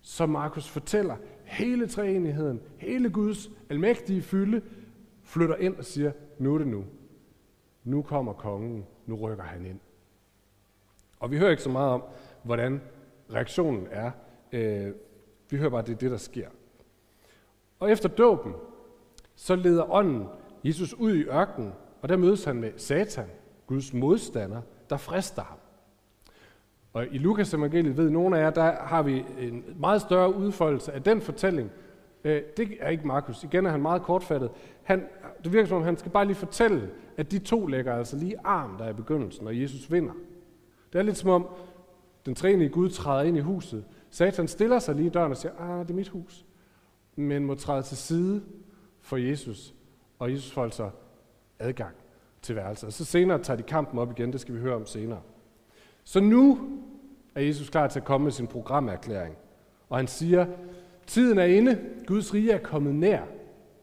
Så 0.00 0.26
Markus 0.26 0.68
fortæller, 0.68 1.16
hele 1.44 1.86
treenigheden, 1.86 2.60
hele 2.78 3.10
Guds 3.10 3.50
almægtige 3.70 4.22
fylde, 4.22 4.62
flytter 5.22 5.56
ind 5.56 5.76
og 5.76 5.84
siger, 5.84 6.12
nu 6.38 6.54
er 6.54 6.58
det 6.58 6.66
nu. 6.66 6.84
Nu 7.84 8.02
kommer 8.02 8.32
kongen, 8.32 8.86
nu 9.06 9.14
rykker 9.14 9.44
han 9.44 9.66
ind. 9.66 9.80
Og 11.20 11.30
vi 11.30 11.38
hører 11.38 11.50
ikke 11.50 11.62
så 11.62 11.70
meget 11.70 11.90
om, 11.90 12.02
hvordan 12.42 12.80
reaktionen 13.32 13.86
er. 13.90 14.10
Øh, 14.52 14.92
vi 15.50 15.56
hører 15.56 15.70
bare, 15.70 15.80
at 15.80 15.86
det 15.86 15.92
er 15.92 15.98
det, 15.98 16.10
der 16.10 16.16
sker. 16.16 16.48
Og 17.78 17.90
efter 17.90 18.08
dåben, 18.08 18.54
så 19.34 19.56
leder 19.56 19.92
ånden 19.92 20.26
Jesus 20.64 20.94
ud 20.94 21.14
i 21.14 21.24
ørkenen, 21.24 21.72
og 22.02 22.08
der 22.08 22.16
mødes 22.16 22.44
han 22.44 22.56
med 22.56 22.72
Satan, 22.76 23.26
Guds 23.66 23.92
modstander, 23.92 24.60
der 24.90 24.96
frister 24.96 25.42
ham. 25.42 25.58
Og 26.92 27.06
i 27.10 27.18
Lukas 27.18 27.54
evangeliet 27.54 27.96
ved 27.96 28.10
nogle 28.10 28.38
af 28.38 28.42
jer, 28.42 28.50
der 28.50 28.72
har 28.72 29.02
vi 29.02 29.24
en 29.38 29.64
meget 29.76 30.00
større 30.00 30.34
udfoldelse 30.34 30.92
af 30.92 31.02
den 31.02 31.20
fortælling. 31.20 31.70
Øh, 32.24 32.42
det 32.56 32.76
er 32.80 32.88
ikke 32.88 33.06
Markus. 33.06 33.44
Igen 33.44 33.66
er 33.66 33.70
han 33.70 33.82
meget 33.82 34.02
kortfattet. 34.02 34.50
Han, 34.82 35.04
det 35.44 35.52
virker 35.52 35.68
som 35.68 35.76
om, 35.76 35.82
han 35.82 35.96
skal 35.96 36.10
bare 36.10 36.24
lige 36.24 36.36
fortælle, 36.36 36.90
at 37.16 37.30
de 37.30 37.38
to 37.38 37.66
lægger 37.66 37.94
altså 37.94 38.16
lige 38.16 38.36
arm, 38.44 38.76
der 38.78 38.84
er 38.84 38.90
i 38.90 38.92
begyndelsen, 38.92 39.46
og 39.46 39.60
Jesus 39.60 39.92
vinder. 39.92 40.12
Det 40.92 40.98
er 40.98 41.02
lidt 41.02 41.16
som 41.16 41.30
om, 41.30 41.46
den 42.26 42.34
træne 42.34 42.68
Gud 42.68 42.90
træder 42.90 43.22
ind 43.22 43.36
i 43.36 43.40
huset. 43.40 43.84
Satan 44.10 44.48
stiller 44.48 44.78
sig 44.78 44.94
lige 44.94 45.06
i 45.06 45.10
døren 45.10 45.30
og 45.30 45.36
siger, 45.36 45.52
ah, 45.58 45.82
det 45.82 45.90
er 45.90 45.94
mit 45.94 46.08
hus. 46.08 46.46
Men 47.16 47.44
må 47.44 47.54
træde 47.54 47.82
til 47.82 47.96
side 47.96 48.42
for 49.00 49.16
Jesus, 49.16 49.74
og 50.18 50.32
Jesus 50.32 50.52
får 50.52 50.64
altså 50.64 50.90
adgang 51.58 51.94
til 52.42 52.56
værelset. 52.56 52.86
Og 52.86 52.92
så 52.92 53.04
senere 53.04 53.42
tager 53.42 53.56
de 53.56 53.62
kampen 53.62 53.98
op 53.98 54.10
igen, 54.10 54.32
det 54.32 54.40
skal 54.40 54.54
vi 54.54 54.60
høre 54.60 54.74
om 54.74 54.86
senere. 54.86 55.20
Så 56.04 56.20
nu 56.20 56.58
er 57.34 57.40
Jesus 57.40 57.70
klar 57.70 57.86
til 57.88 58.00
at 58.00 58.04
komme 58.04 58.24
med 58.24 58.32
sin 58.32 58.46
programerklæring. 58.46 59.36
Og 59.88 59.96
han 59.96 60.06
siger, 60.06 60.46
tiden 61.06 61.38
er 61.38 61.44
inde, 61.44 61.78
Guds 62.06 62.34
rige 62.34 62.52
er 62.52 62.58
kommet 62.58 62.94
nær. 62.94 63.22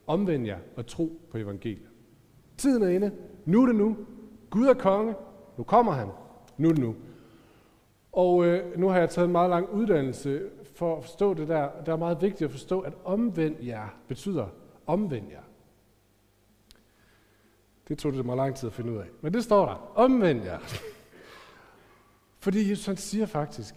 Omvend 0.08 0.46
jer 0.46 0.58
og 0.76 0.86
tro 0.86 1.22
på 1.32 1.38
evangeliet. 1.38 1.90
Tiden 2.58 2.84
er 2.84 2.90
inde, 2.90 3.12
nu 3.46 3.62
er 3.62 3.66
det 3.66 3.76
nu. 3.76 3.98
Gud 4.50 4.68
er 4.68 4.74
konge, 4.74 5.14
nu 5.58 5.64
kommer 5.64 5.92
han, 5.92 6.08
nu 6.58 6.70
er 6.70 6.74
det 6.74 6.82
nu. 6.82 6.96
Og 8.14 8.46
øh, 8.46 8.80
nu 8.80 8.90
har 8.90 9.00
jeg 9.00 9.10
taget 9.10 9.26
en 9.26 9.32
meget 9.32 9.50
lang 9.50 9.70
uddannelse 9.70 10.50
for 10.76 10.98
at 10.98 11.04
forstå 11.04 11.34
det 11.34 11.48
der. 11.48 11.70
Det 11.80 11.88
er 11.88 11.96
meget 11.96 12.22
vigtigt 12.22 12.42
at 12.42 12.52
forstå, 12.52 12.80
at 12.80 12.94
omvend 13.04 13.64
jer 13.64 13.88
betyder 14.08 14.48
omvend 14.86 15.30
jer. 15.30 15.44
Det 17.88 17.98
tog 17.98 18.14
det 18.14 18.26
mig 18.26 18.36
lang 18.36 18.56
tid 18.56 18.68
at 18.68 18.74
finde 18.74 18.92
ud 18.92 18.98
af. 18.98 19.06
Men 19.22 19.34
det 19.34 19.44
står 19.44 19.66
der. 19.66 19.92
Omvend 19.96 20.44
jer. 20.44 20.60
Fordi 22.44 22.70
Jesus 22.70 22.86
han 22.86 22.98
siger 22.98 23.26
faktisk, 23.26 23.76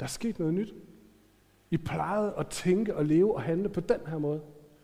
der 0.00 0.06
er 0.06 0.10
sket 0.10 0.38
noget 0.38 0.54
nyt. 0.54 0.74
I 1.70 1.76
plejede 1.76 2.34
at 2.38 2.46
tænke 2.46 2.96
og 2.96 3.04
leve 3.04 3.34
og 3.34 3.42
handle 3.42 3.68
på 3.68 3.80
den 3.80 4.00
her 4.06 4.18
måde. 4.18 4.40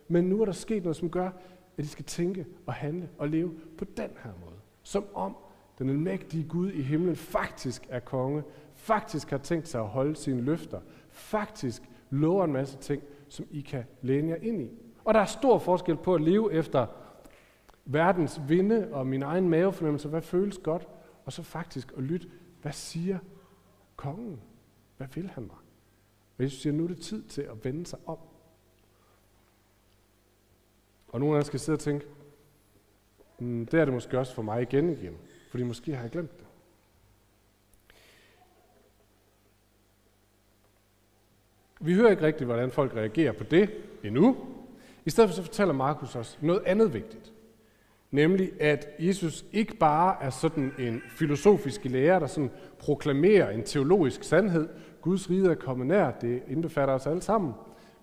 Men 0.08 0.24
nu 0.24 0.40
er 0.40 0.44
der 0.44 0.52
sket 0.52 0.82
noget, 0.82 0.96
som 0.96 1.10
gør, 1.10 1.30
at 1.78 1.84
I 1.84 1.88
skal 1.88 2.04
tænke 2.04 2.46
og 2.66 2.74
handle 2.74 3.08
og 3.18 3.28
leve 3.28 3.54
på 3.78 3.84
den 3.84 4.10
her 4.22 4.30
måde. 4.44 4.56
Som 4.82 5.04
om 5.14 5.36
den 5.80 5.90
almægtige 5.90 6.48
Gud 6.48 6.70
i 6.70 6.82
himlen 6.82 7.16
faktisk 7.16 7.86
er 7.88 8.00
konge, 8.00 8.42
faktisk 8.74 9.30
har 9.30 9.38
tænkt 9.38 9.68
sig 9.68 9.80
at 9.80 9.86
holde 9.86 10.16
sine 10.16 10.40
løfter, 10.40 10.80
faktisk 11.10 11.82
lover 12.10 12.44
en 12.44 12.52
masse 12.52 12.78
ting, 12.78 13.02
som 13.28 13.46
I 13.50 13.60
kan 13.60 13.84
læne 14.02 14.28
jer 14.28 14.36
ind 14.36 14.62
i. 14.62 14.70
Og 15.04 15.14
der 15.14 15.20
er 15.20 15.24
stor 15.24 15.58
forskel 15.58 15.96
på 15.96 16.14
at 16.14 16.20
leve 16.20 16.52
efter 16.52 16.86
verdens 17.84 18.40
vinde 18.48 18.88
og 18.92 19.06
min 19.06 19.22
egen 19.22 19.48
mavefornemmelse, 19.48 20.08
hvad 20.08 20.22
føles 20.22 20.58
godt, 20.58 20.88
og 21.24 21.32
så 21.32 21.42
faktisk 21.42 21.92
at 21.96 22.02
lytte, 22.02 22.28
hvad 22.62 22.72
siger 22.72 23.18
kongen? 23.96 24.40
Hvad 24.96 25.06
vil 25.14 25.30
han 25.30 25.42
mig? 25.42 25.56
Og 26.38 26.44
Jesus 26.44 26.60
siger, 26.62 26.72
nu 26.72 26.84
er 26.84 26.88
det 26.88 27.00
tid 27.00 27.22
til 27.22 27.42
at 27.42 27.64
vende 27.64 27.86
sig 27.86 27.98
om. 28.06 28.18
Og 31.08 31.20
nogle 31.20 31.36
af 31.36 31.40
jer 31.40 31.44
skal 31.44 31.60
sidde 31.60 31.76
og 31.76 31.80
tænke, 31.80 32.06
mm, 33.38 33.66
det 33.66 33.80
er 33.80 33.84
det 33.84 33.94
måske 33.94 34.18
også 34.18 34.34
for 34.34 34.42
mig 34.42 34.62
igen 34.62 34.90
igen, 34.90 35.16
fordi 35.50 35.62
måske 35.62 35.94
har 35.94 36.02
jeg 36.02 36.10
glemt 36.10 36.38
det. 36.38 36.46
Vi 41.80 41.94
hører 41.94 42.10
ikke 42.10 42.22
rigtigt, 42.22 42.46
hvordan 42.46 42.70
folk 42.70 42.96
reagerer 42.96 43.32
på 43.32 43.44
det 43.44 43.70
endnu. 44.04 44.36
I 45.04 45.10
stedet 45.10 45.30
for 45.30 45.34
så 45.34 45.42
fortæller 45.42 45.74
Markus 45.74 46.16
os 46.16 46.38
noget 46.42 46.62
andet 46.66 46.94
vigtigt. 46.94 47.32
Nemlig, 48.10 48.52
at 48.60 48.88
Jesus 48.98 49.44
ikke 49.52 49.76
bare 49.76 50.22
er 50.22 50.30
sådan 50.30 50.72
en 50.78 51.02
filosofisk 51.08 51.84
lærer, 51.84 52.18
der 52.18 52.26
sådan 52.26 52.50
proklamerer 52.78 53.50
en 53.50 53.62
teologisk 53.62 54.24
sandhed. 54.24 54.68
Guds 55.00 55.30
rige 55.30 55.50
er 55.50 55.54
kommet 55.54 55.86
nær, 55.86 56.10
det 56.10 56.42
indbefatter 56.48 56.94
os 56.94 57.06
alle 57.06 57.22
sammen. 57.22 57.52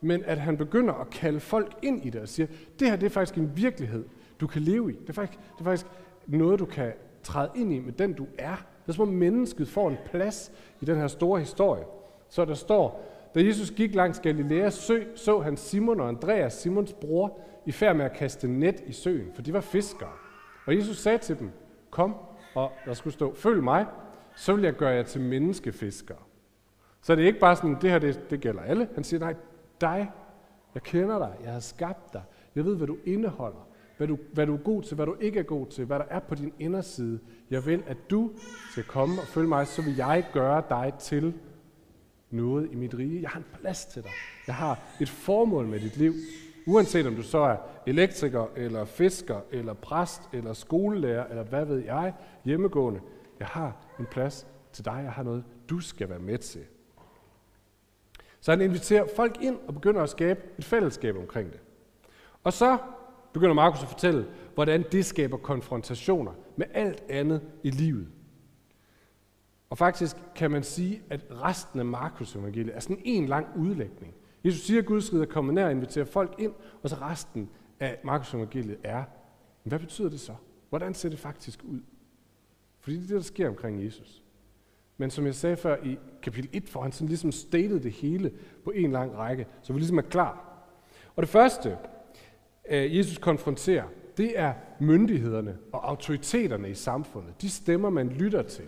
Men 0.02 0.24
at 0.24 0.38
han 0.38 0.58
begynder 0.58 0.94
at 0.94 1.10
kalde 1.10 1.40
folk 1.40 1.74
ind 1.82 2.06
i 2.06 2.10
det 2.10 2.22
og 2.22 2.28
siger, 2.28 2.48
det 2.80 2.90
her 2.90 2.96
det 2.96 3.06
er 3.06 3.10
faktisk 3.10 3.38
en 3.38 3.58
virkelighed, 3.58 4.06
du 4.40 4.48
kan 4.48 4.62
leve 4.62 4.92
i. 4.92 4.96
Det 4.96 5.10
er 5.10 5.14
faktisk, 5.14 5.40
det 5.40 5.60
er 5.60 5.64
faktisk 5.64 5.88
noget, 6.28 6.60
du 6.60 6.66
kan 6.66 6.94
træde 7.28 7.50
ind 7.56 7.74
i 7.74 7.80
med 7.80 7.94
den, 7.94 8.14
du 8.14 8.28
er. 8.38 8.56
Det 8.56 8.90
er 8.90 8.92
som 8.92 9.08
om 9.08 9.14
mennesket 9.14 9.68
får 9.68 9.90
en 9.90 9.98
plads 10.06 10.52
i 10.82 10.86
den 10.86 10.98
her 10.98 11.08
store 11.08 11.40
historie. 11.40 11.84
Så 12.30 12.46
der 12.46 12.54
står, 12.54 13.04
da 13.36 13.46
Jesus 13.46 13.72
gik 13.72 13.96
langs 13.96 14.20
Galileas 14.20 14.74
sø, 14.74 15.04
så 15.16 15.40
han 15.40 15.58
Simon 15.58 16.00
og 16.00 16.08
Andreas, 16.08 16.54
Simons 16.54 16.94
bror, 16.94 17.40
i 17.66 17.72
færd 17.72 17.96
med 17.96 18.06
at 18.06 18.14
kaste 18.14 18.48
net 18.48 18.84
i 18.86 18.92
søen, 18.92 19.32
for 19.34 19.42
de 19.42 19.54
var 19.54 19.62
fiskere. 19.62 20.12
Og 20.66 20.76
Jesus 20.76 20.98
sagde 20.98 21.18
til 21.18 21.40
dem, 21.40 21.52
kom, 21.90 22.16
og 22.56 22.72
der 22.86 22.94
skulle 22.94 23.14
stå, 23.14 23.34
følg 23.36 23.64
mig, 23.64 23.86
så 24.36 24.54
vil 24.54 24.64
jeg 24.64 24.74
gøre 24.74 24.90
jer 24.90 25.04
til 25.04 25.22
menneskefiskere. 25.22 26.18
Så 27.02 27.16
det 27.16 27.24
er 27.24 27.28
ikke 27.28 27.40
bare 27.40 27.56
sådan, 27.56 27.78
det 27.82 27.90
her 27.90 28.00
det, 28.00 28.30
det 28.30 28.40
gælder 28.40 28.62
alle. 28.62 28.90
Han 28.96 29.04
siger, 29.04 29.20
nej, 29.20 29.36
dig, 29.82 30.12
jeg 30.74 30.84
kender 30.84 31.18
dig, 31.18 31.34
jeg 31.44 31.54
har 31.54 31.60
skabt 31.60 32.14
dig, 32.14 32.22
jeg 32.56 32.66
ved, 32.66 32.76
hvad 32.76 32.88
du 32.88 32.98
indeholder, 33.06 33.68
hvad 33.98 34.08
du, 34.08 34.18
hvad 34.34 34.46
du 34.46 34.54
er 34.54 34.58
god 34.58 34.84
til, 34.84 34.96
hvad 34.96 35.06
du 35.06 35.16
ikke 35.20 35.40
er 35.40 35.44
god 35.44 35.68
til, 35.68 35.86
hvad 35.86 36.00
der 36.00 36.06
er 36.10 36.20
på 36.20 36.36
din 36.36 36.54
inderside. 36.60 37.20
Jeg 37.52 37.66
vil, 37.66 37.84
at 37.88 37.98
du 38.10 38.32
skal 38.72 38.84
komme 38.84 39.22
og 39.22 39.28
følge 39.28 39.48
mig, 39.48 39.68
så 39.68 39.82
vil 39.82 39.96
jeg 39.96 40.26
gøre 40.34 40.64
dig 40.70 40.94
til 41.00 41.34
noget 42.30 42.72
i 42.72 42.76
mit 42.76 42.94
rige. 42.94 43.22
Jeg 43.22 43.30
har 43.30 43.40
en 43.40 43.46
plads 43.62 43.86
til 43.86 44.04
dig. 44.04 44.12
Jeg 44.48 44.56
har 44.56 44.80
et 45.02 45.10
formål 45.10 45.66
med 45.68 45.80
dit 45.80 45.98
liv. 45.98 46.14
Uanset 46.68 47.08
om 47.08 47.16
du 47.16 47.24
så 47.24 47.38
er 47.38 47.58
elektriker, 47.86 48.46
eller 48.56 48.86
fisker, 48.86 49.40
eller 49.52 49.74
præst, 49.74 50.22
eller 50.34 50.54
skolelærer, 50.54 51.28
eller 51.28 51.44
hvad 51.44 51.66
ved 51.66 51.78
jeg, 51.78 52.14
hjemmegående. 52.46 53.00
Jeg 53.40 53.48
har 53.48 53.86
en 54.00 54.06
plads 54.06 54.48
til 54.74 54.86
dig. 54.86 55.02
Jeg 55.04 55.12
har 55.12 55.24
noget, 55.24 55.44
du 55.70 55.80
skal 55.80 56.10
være 56.10 56.20
med 56.20 56.38
til. 56.38 56.62
Så 58.40 58.52
han 58.52 58.62
inviterer 58.62 59.08
folk 59.16 59.38
ind 59.42 59.58
og 59.68 59.74
begynder 59.74 60.02
at 60.02 60.10
skabe 60.10 60.40
et 60.58 60.66
fællesskab 60.66 61.18
omkring 61.18 61.52
det. 61.52 61.60
Og 62.44 62.54
så 62.54 62.78
begynder 63.38 63.54
Markus 63.54 63.82
at 63.82 63.90
fortælle, 63.90 64.26
hvordan 64.54 64.86
det 64.92 65.06
skaber 65.06 65.38
konfrontationer 65.38 66.32
med 66.56 66.66
alt 66.74 67.04
andet 67.10 67.42
i 67.64 67.70
livet. 67.70 68.08
Og 69.70 69.78
faktisk 69.78 70.16
kan 70.36 70.52
man 70.52 70.64
sige, 70.64 71.02
at 71.10 71.26
resten 71.32 71.80
af 71.80 71.86
Markus 71.86 72.36
evangeliet 72.36 72.76
er 72.76 72.80
sådan 72.80 73.02
en 73.04 73.26
lang 73.26 73.48
udlægning. 73.58 74.14
Jesus 74.44 74.62
siger, 74.62 74.80
at 74.80 74.86
Guds 74.86 75.14
rige 75.14 75.22
er 75.22 75.26
kommet 75.26 75.54
nær 75.54 75.66
og 75.66 75.72
inviterer 75.72 76.06
folk 76.06 76.36
ind, 76.40 76.54
og 76.84 76.90
så 76.90 76.96
resten 76.96 77.50
af 77.80 78.00
Markus 78.04 78.34
evangeliet 78.34 78.78
er, 78.84 79.04
men 79.64 79.70
hvad 79.70 79.80
betyder 79.80 80.10
det 80.10 80.20
så? 80.20 80.36
Hvordan 80.70 80.94
ser 80.94 81.10
det 81.10 81.20
faktisk 81.20 81.64
ud? 81.64 81.80
Fordi 82.80 82.96
det 82.96 83.04
er 83.04 83.08
det, 83.08 83.16
der 83.16 83.22
sker 83.22 83.50
omkring 83.50 83.86
Jesus. 83.86 84.24
Men 84.98 85.10
som 85.10 85.26
jeg 85.26 85.36
sagde 85.36 85.58
før 85.58 85.78
i 85.84 85.98
kapitel 86.22 86.50
1, 86.54 86.70
for 86.70 86.82
han 86.82 86.92
sådan 86.92 87.08
ligesom 87.08 87.32
stated 87.32 87.80
det 87.80 87.92
hele 87.92 88.32
på 88.64 88.72
en 88.72 88.92
lang 88.92 89.16
række, 89.16 89.48
så 89.62 89.74
vi 89.74 89.80
ligesom 89.80 89.98
er 89.98 90.02
klar. 90.02 90.64
Og 91.16 91.24
det 91.24 91.30
første, 91.30 91.78
Øh, 92.70 92.98
Jesus 92.98 93.18
konfronterer, 93.18 93.84
det 94.18 94.40
er 94.40 94.54
myndighederne 94.80 95.58
og 95.72 95.90
autoriteterne 95.90 96.70
i 96.70 96.74
samfundet. 96.74 97.42
De 97.42 97.50
stemmer, 97.50 97.90
man 97.90 98.10
lytter 98.10 98.42
til. 98.42 98.66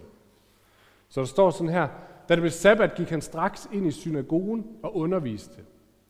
Så 1.09 1.19
der 1.19 1.27
står 1.27 1.49
sådan 1.49 1.73
her, 1.73 1.87
da 2.29 2.35
det 2.35 2.41
blev 2.41 2.51
sabbat, 2.51 2.95
gik 2.95 3.09
han 3.09 3.21
straks 3.21 3.69
ind 3.73 3.87
i 3.87 3.91
synagogen 3.91 4.65
og 4.83 4.95
underviste. 4.95 5.61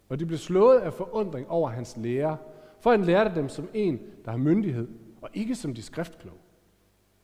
Og 0.09 0.19
de 0.19 0.25
blev 0.25 0.37
slået 0.37 0.79
af 0.79 0.93
forundring 0.93 1.49
over 1.49 1.69
hans 1.69 1.97
lære, 1.97 2.37
for 2.81 2.91
han 2.91 3.03
lærte 3.03 3.35
dem 3.35 3.49
som 3.49 3.69
en, 3.73 3.99
der 4.25 4.31
har 4.31 4.37
myndighed, 4.37 4.87
og 5.21 5.29
ikke 5.33 5.55
som 5.55 5.73
de 5.73 5.81
skriftkloge. 5.81 6.37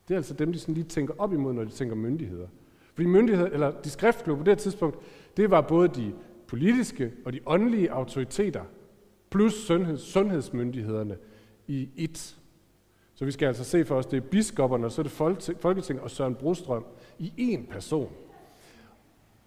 Det 0.08 0.14
er 0.14 0.18
altså 0.18 0.34
dem, 0.34 0.54
de 0.54 0.60
sådan 0.60 0.74
lige 0.74 0.84
tænker 0.84 1.14
op 1.18 1.34
imod, 1.34 1.54
når 1.54 1.64
de 1.64 1.70
tænker 1.70 1.96
myndigheder. 1.96 2.48
Fordi 2.94 3.08
myndighed, 3.08 3.54
eller 3.54 3.72
de 3.72 3.90
skriftkloge 3.90 4.38
på 4.38 4.44
det 4.44 4.58
tidspunkt, 4.58 4.98
det 5.38 5.52
var 5.52 5.62
både 5.62 5.88
de 5.88 6.14
politiske 6.48 7.12
og 7.26 7.34
de 7.34 7.40
åndelige 7.46 7.92
autoriteter, 7.92 8.64
plus 9.30 9.54
sundheds, 9.54 10.02
sundhedsmyndighederne 10.02 11.18
i 11.68 11.90
et. 11.96 12.38
Så 13.14 13.26
vi 13.26 13.32
skal 13.32 13.46
altså 13.46 13.64
se 13.64 13.86
for 13.86 13.96
os, 13.96 14.06
det 14.06 14.18
er 14.18 14.22
biskopperne, 14.22 14.86
og 14.86 14.92
så 14.92 15.02
er 15.02 15.04
det 15.04 15.12
Folketinget 15.60 16.04
og 16.04 16.12
Søren 16.12 16.36
Brostrøm 16.36 16.86
i 17.20 17.56
én 17.56 17.72
person. 17.72 18.12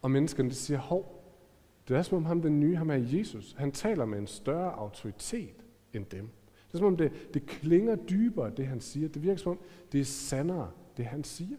Og 0.03 0.11
menneskerne 0.11 0.51
de 0.51 0.55
siger, 0.55 0.79
hov, 0.79 1.19
det 1.89 1.97
er 1.97 2.03
som 2.03 2.17
om 2.17 2.25
ham 2.25 2.43
den 2.43 2.61
nye, 2.61 2.77
ham 2.77 2.91
er 2.91 2.95
Jesus. 2.95 3.55
Han 3.59 3.73
taler 3.73 4.05
med 4.05 4.19
en 4.19 4.27
større 4.27 4.73
autoritet 4.73 5.65
end 5.93 6.07
dem. 6.07 6.29
Det 6.67 6.75
er 6.75 6.79
som 6.79 6.87
om 6.87 6.97
det, 6.97 7.35
det 7.35 7.47
klinger 7.47 7.97
dybere, 7.97 8.51
det 8.57 8.67
han 8.67 8.81
siger. 8.81 9.09
Det 9.09 9.23
virker 9.23 9.37
som 9.37 9.53
om, 9.53 9.59
det 9.93 10.01
er 10.01 10.05
sandere, 10.05 10.71
det 10.97 11.05
han 11.05 11.25
siger. 11.25 11.57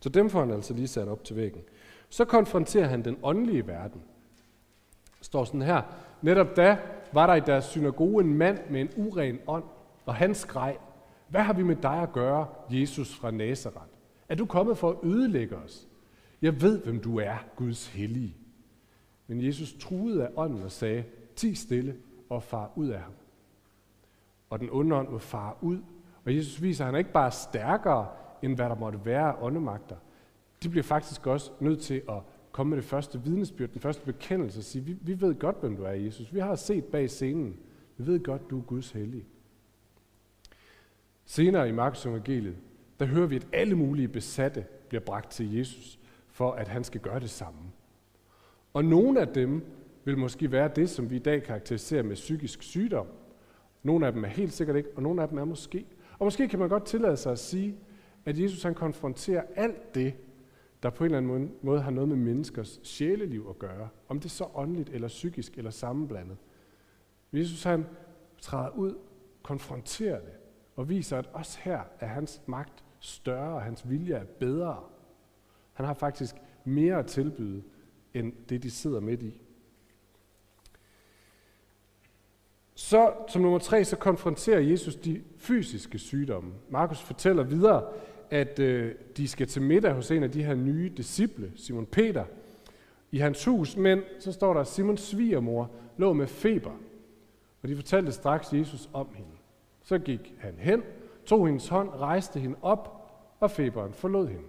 Så 0.00 0.08
dem 0.08 0.30
får 0.30 0.40
han 0.40 0.50
altså 0.50 0.74
lige 0.74 0.88
sat 0.88 1.08
op 1.08 1.24
til 1.24 1.36
væggen. 1.36 1.62
Så 2.08 2.24
konfronterer 2.24 2.88
han 2.88 3.04
den 3.04 3.16
åndelige 3.22 3.66
verden. 3.66 4.02
Står 5.20 5.44
sådan 5.44 5.62
her. 5.62 5.82
Netop 6.22 6.56
da 6.56 6.78
var 7.12 7.26
der 7.26 7.34
i 7.34 7.40
deres 7.40 7.64
synagoge 7.64 8.24
en 8.24 8.34
mand 8.34 8.58
med 8.70 8.80
en 8.80 8.90
uren 8.96 9.38
ånd, 9.46 9.64
og 10.06 10.14
han 10.14 10.34
skreg, 10.34 10.76
hvad 11.28 11.40
har 11.40 11.52
vi 11.52 11.62
med 11.62 11.76
dig 11.76 12.02
at 12.02 12.12
gøre, 12.12 12.46
Jesus 12.70 13.16
fra 13.16 13.30
Nazareth? 13.30 13.92
Er 14.28 14.34
du 14.34 14.46
kommet 14.46 14.78
for 14.78 14.90
at 14.90 14.96
ødelægge 15.02 15.56
os? 15.56 15.88
Jeg 16.42 16.62
ved, 16.62 16.82
hvem 16.84 17.00
du 17.00 17.18
er, 17.18 17.36
Guds 17.56 17.88
hellige. 17.88 18.36
Men 19.26 19.46
Jesus 19.46 19.74
truede 19.80 20.26
af 20.26 20.30
ånden 20.36 20.62
og 20.62 20.70
sagde, 20.70 21.04
ti 21.36 21.54
stille 21.54 21.96
og 22.30 22.42
far 22.42 22.70
ud 22.76 22.88
af 22.88 23.00
ham. 23.00 23.12
Og 24.50 24.60
den 24.60 24.68
onde 24.72 24.96
ånd 24.96 25.08
må 25.08 25.18
fare 25.18 25.54
ud. 25.60 25.78
Og 26.24 26.36
Jesus 26.36 26.62
viser, 26.62 26.84
at 26.84 26.86
han 26.86 26.94
er 26.94 26.98
ikke 26.98 27.12
bare 27.12 27.30
stærkere, 27.30 28.08
end 28.42 28.56
hvad 28.56 28.68
der 28.68 28.74
måtte 28.74 28.98
være 29.04 29.28
af 29.28 29.34
åndemagter. 29.40 29.96
De 30.62 30.68
bliver 30.68 30.82
faktisk 30.82 31.26
også 31.26 31.50
nødt 31.60 31.80
til 31.80 32.02
at 32.08 32.18
komme 32.52 32.70
med 32.70 32.76
det 32.76 32.84
første 32.84 33.22
vidnesbyrd, 33.22 33.68
den 33.68 33.80
første 33.80 34.06
bekendelse 34.06 34.60
og 34.60 34.64
sige, 34.64 34.84
vi, 34.84 34.96
vi 35.00 35.20
ved 35.20 35.34
godt, 35.34 35.60
hvem 35.60 35.76
du 35.76 35.82
er, 35.82 35.90
Jesus. 35.90 36.34
Vi 36.34 36.38
har 36.38 36.54
set 36.54 36.84
bag 36.84 37.10
scenen. 37.10 37.56
Vi 37.96 38.06
ved 38.06 38.20
godt, 38.20 38.50
du 38.50 38.58
er 38.58 38.62
Guds 38.62 38.90
hellige. 38.90 39.24
Senere 41.24 41.68
i 41.68 41.72
Markus 41.72 42.06
evangeliet, 42.06 42.56
der 43.00 43.06
hører 43.06 43.26
vi, 43.26 43.36
at 43.36 43.46
alle 43.52 43.74
mulige 43.74 44.08
besatte 44.08 44.64
bliver 44.88 45.02
bragt 45.02 45.30
til 45.30 45.54
Jesus, 45.56 45.98
for 46.28 46.52
at 46.52 46.68
han 46.68 46.84
skal 46.84 47.00
gøre 47.00 47.20
det 47.20 47.30
samme. 47.30 47.60
Og 48.74 48.84
nogle 48.84 49.20
af 49.20 49.28
dem 49.28 49.62
vil 50.04 50.18
måske 50.18 50.52
være 50.52 50.70
det, 50.76 50.90
som 50.90 51.10
vi 51.10 51.16
i 51.16 51.18
dag 51.18 51.42
karakteriserer 51.42 52.02
med 52.02 52.14
psykisk 52.14 52.62
sygdom. 52.62 53.06
Nogle 53.82 54.06
af 54.06 54.12
dem 54.12 54.24
er 54.24 54.28
helt 54.28 54.52
sikkert 54.52 54.76
ikke, 54.76 54.88
og 54.96 55.02
nogle 55.02 55.22
af 55.22 55.28
dem 55.28 55.38
er 55.38 55.44
måske. 55.44 55.86
Og 56.18 56.26
måske 56.26 56.48
kan 56.48 56.58
man 56.58 56.68
godt 56.68 56.84
tillade 56.84 57.16
sig 57.16 57.32
at 57.32 57.38
sige, 57.38 57.76
at 58.24 58.38
Jesus 58.38 58.62
han 58.62 58.74
konfronterer 58.74 59.42
alt 59.56 59.94
det, 59.94 60.14
der 60.82 60.90
på 60.90 61.04
en 61.04 61.14
eller 61.14 61.18
anden 61.18 61.54
måde 61.62 61.80
har 61.80 61.90
noget 61.90 62.08
med 62.08 62.16
menneskers 62.16 62.80
sjæleliv 62.82 63.46
at 63.50 63.58
gøre. 63.58 63.88
Om 64.08 64.20
det 64.20 64.24
er 64.24 64.30
så 64.30 64.48
åndeligt 64.54 64.88
eller 64.88 65.08
psykisk 65.08 65.58
eller 65.58 65.70
sammenblandet. 65.70 66.36
Jesus 67.32 67.62
han 67.62 67.86
træder 68.40 68.70
ud, 68.70 68.94
konfronterer 69.42 70.20
det, 70.20 70.32
og 70.76 70.88
viser, 70.88 71.18
at 71.18 71.30
også 71.32 71.58
her 71.62 71.80
er 72.00 72.06
hans 72.06 72.42
magt 72.46 72.84
større, 73.00 73.54
og 73.54 73.62
hans 73.62 73.90
vilje 73.90 74.14
er 74.14 74.24
bedre. 74.24 74.80
Han 75.72 75.86
har 75.86 75.94
faktisk 75.94 76.36
mere 76.64 76.98
at 76.98 77.06
tilbyde, 77.06 77.62
end 78.14 78.32
det 78.48 78.62
de 78.62 78.70
sidder 78.70 79.00
midt 79.00 79.22
i. 79.22 79.40
Så 82.74 83.12
som 83.28 83.42
nummer 83.42 83.58
tre, 83.58 83.84
så 83.84 83.96
konfronterer 83.96 84.60
Jesus 84.60 84.96
de 84.96 85.22
fysiske 85.36 85.98
sygdomme. 85.98 86.52
Markus 86.70 87.00
fortæller 87.00 87.42
videre, 87.42 87.92
at 88.32 88.58
øh, 88.58 88.94
de 89.16 89.28
skal 89.28 89.46
til 89.46 89.62
middag 89.62 89.92
hos 89.92 90.10
en 90.10 90.22
af 90.22 90.30
de 90.30 90.44
her 90.44 90.54
nye 90.54 90.92
disciple, 90.96 91.52
Simon 91.56 91.86
Peter, 91.86 92.24
i 93.10 93.18
hans 93.18 93.44
hus, 93.44 93.76
men 93.76 94.00
så 94.18 94.32
står 94.32 94.52
der, 94.54 94.60
at 94.60 94.66
Simons 94.66 95.00
svigermor 95.00 95.70
lå 95.96 96.12
med 96.12 96.26
feber, 96.26 96.72
og 97.62 97.68
de 97.68 97.76
fortalte 97.76 98.12
straks 98.12 98.52
Jesus 98.52 98.90
om 98.92 99.08
hende. 99.14 99.30
Så 99.82 99.98
gik 99.98 100.34
han 100.38 100.54
hen, 100.58 100.82
tog 101.26 101.46
hendes 101.46 101.68
hånd, 101.68 101.88
rejste 101.88 102.40
hende 102.40 102.56
op, 102.62 103.10
og 103.40 103.50
feberen 103.50 103.92
forlod 103.92 104.28
hende. 104.28 104.44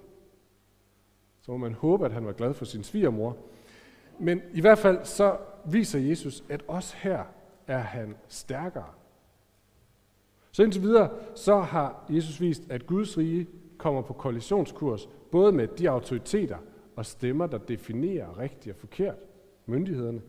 Så 1.42 1.52
må 1.52 1.58
man 1.58 1.74
håbe, 1.74 2.06
at 2.06 2.12
han 2.12 2.26
var 2.26 2.32
glad 2.32 2.54
for 2.54 2.66
sin 2.66 2.84
svigermor. 2.84 3.38
Men 4.20 4.42
i 4.54 4.62
hvert 4.62 4.78
fald 4.78 5.06
så 5.06 5.38
viser 5.66 6.00
Jesus, 6.00 6.44
at 6.50 6.64
også 6.68 6.96
her 6.98 7.24
er 7.68 7.78
han 7.78 8.16
stærkere. 8.28 8.92
Så 10.52 10.64
indtil 10.64 10.82
videre, 10.82 11.10
så 11.36 11.60
har 11.60 12.06
Jesus 12.10 12.42
vist, 12.42 12.62
at 12.70 12.88
Guds 12.88 13.18
rige 13.18 13.48
kommer 13.84 14.02
på 14.02 14.14
kollisionskurs, 14.14 15.10
både 15.32 15.52
med 15.52 15.68
de 15.68 15.90
autoriteter 15.90 16.58
og 16.96 17.06
stemmer, 17.06 17.48
der 17.48 17.58
definerer 17.58 18.40
rigtigt 18.40 18.74
og 18.76 18.80
forkert, 18.80 19.16
myndighederne, 19.66 20.22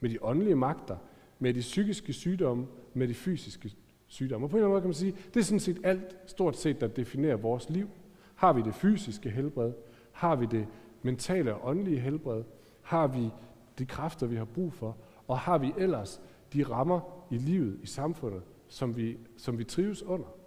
med 0.00 0.10
de 0.10 0.18
åndelige 0.22 0.56
magter, 0.56 0.96
med 1.38 1.54
de 1.54 1.60
psykiske 1.60 2.12
sygdomme, 2.12 2.66
med 2.94 3.08
de 3.08 3.14
fysiske 3.14 3.72
sygdomme. 4.06 4.46
Og 4.46 4.50
på 4.50 4.56
en 4.56 4.58
eller 4.58 4.66
anden 4.66 4.72
måde 4.72 4.80
kan 4.80 4.88
man 4.88 4.94
sige, 4.94 5.16
det 5.34 5.40
er 5.40 5.44
sådan 5.44 5.60
set 5.60 5.80
alt 5.84 6.16
stort 6.26 6.56
set, 6.56 6.80
der 6.80 6.86
definerer 6.86 7.36
vores 7.36 7.70
liv. 7.70 7.88
Har 8.34 8.52
vi 8.52 8.62
det 8.62 8.74
fysiske 8.74 9.30
helbred? 9.30 9.72
Har 10.12 10.36
vi 10.36 10.46
det 10.46 10.66
mentale 11.02 11.54
og 11.54 11.68
åndelige 11.68 12.00
helbred? 12.00 12.44
Har 12.82 13.06
vi 13.06 13.30
de 13.78 13.86
kræfter, 13.86 14.26
vi 14.26 14.36
har 14.36 14.44
brug 14.44 14.72
for? 14.72 14.96
Og 15.28 15.38
har 15.38 15.58
vi 15.58 15.72
ellers 15.78 16.20
de 16.52 16.62
rammer 16.62 17.00
i 17.30 17.38
livet, 17.38 17.78
i 17.82 17.86
samfundet, 17.86 18.42
som 18.68 18.96
vi, 18.96 19.18
som 19.36 19.58
vi 19.58 19.64
trives 19.64 20.02
under? 20.02 20.43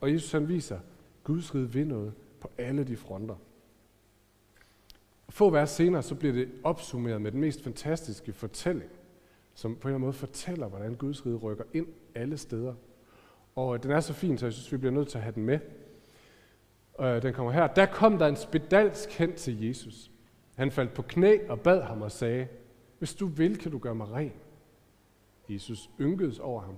Og 0.00 0.12
Jesus 0.12 0.32
han 0.32 0.48
viser, 0.48 0.76
at 0.76 0.82
Guds 1.24 1.54
rige 1.54 1.72
vil 1.72 1.86
noget 1.86 2.12
på 2.40 2.50
alle 2.58 2.84
de 2.84 2.96
fronter. 2.96 3.36
Få 5.28 5.50
vers 5.50 5.70
senere, 5.70 6.02
så 6.02 6.14
bliver 6.14 6.32
det 6.32 6.48
opsummeret 6.64 7.22
med 7.22 7.32
den 7.32 7.40
mest 7.40 7.62
fantastiske 7.62 8.32
fortælling, 8.32 8.90
som 9.54 9.76
på 9.76 9.88
en 9.88 9.90
eller 9.90 9.94
anden 9.94 10.00
måde 10.00 10.12
fortæller, 10.12 10.68
hvordan 10.68 10.94
Guds 10.94 11.26
rige 11.26 11.36
rykker 11.36 11.64
ind 11.72 11.86
alle 12.14 12.36
steder. 12.36 12.74
Og 13.56 13.74
øh, 13.74 13.82
den 13.82 13.90
er 13.90 14.00
så 14.00 14.12
fin, 14.12 14.38
så 14.38 14.46
jeg 14.46 14.52
synes, 14.52 14.72
vi 14.72 14.76
bliver 14.76 14.92
nødt 14.92 15.08
til 15.08 15.18
at 15.18 15.24
have 15.24 15.34
den 15.34 15.44
med. 15.44 15.58
Øh, 17.00 17.22
den 17.22 17.34
kommer 17.34 17.52
her. 17.52 17.66
Der 17.66 17.86
kom 17.86 18.18
der 18.18 18.26
en 18.26 18.36
spedalsk 18.36 19.10
hen 19.10 19.34
til 19.34 19.66
Jesus. 19.66 20.10
Han 20.56 20.70
faldt 20.70 20.94
på 20.94 21.02
knæ 21.02 21.38
og 21.48 21.60
bad 21.60 21.82
ham 21.82 22.02
og 22.02 22.12
sagde, 22.12 22.48
hvis 22.98 23.14
du 23.14 23.26
vil, 23.26 23.58
kan 23.58 23.70
du 23.70 23.78
gøre 23.78 23.94
mig 23.94 24.12
ren. 24.12 24.32
Jesus 25.48 25.90
ynkedes 26.00 26.38
over 26.38 26.60
ham, 26.60 26.76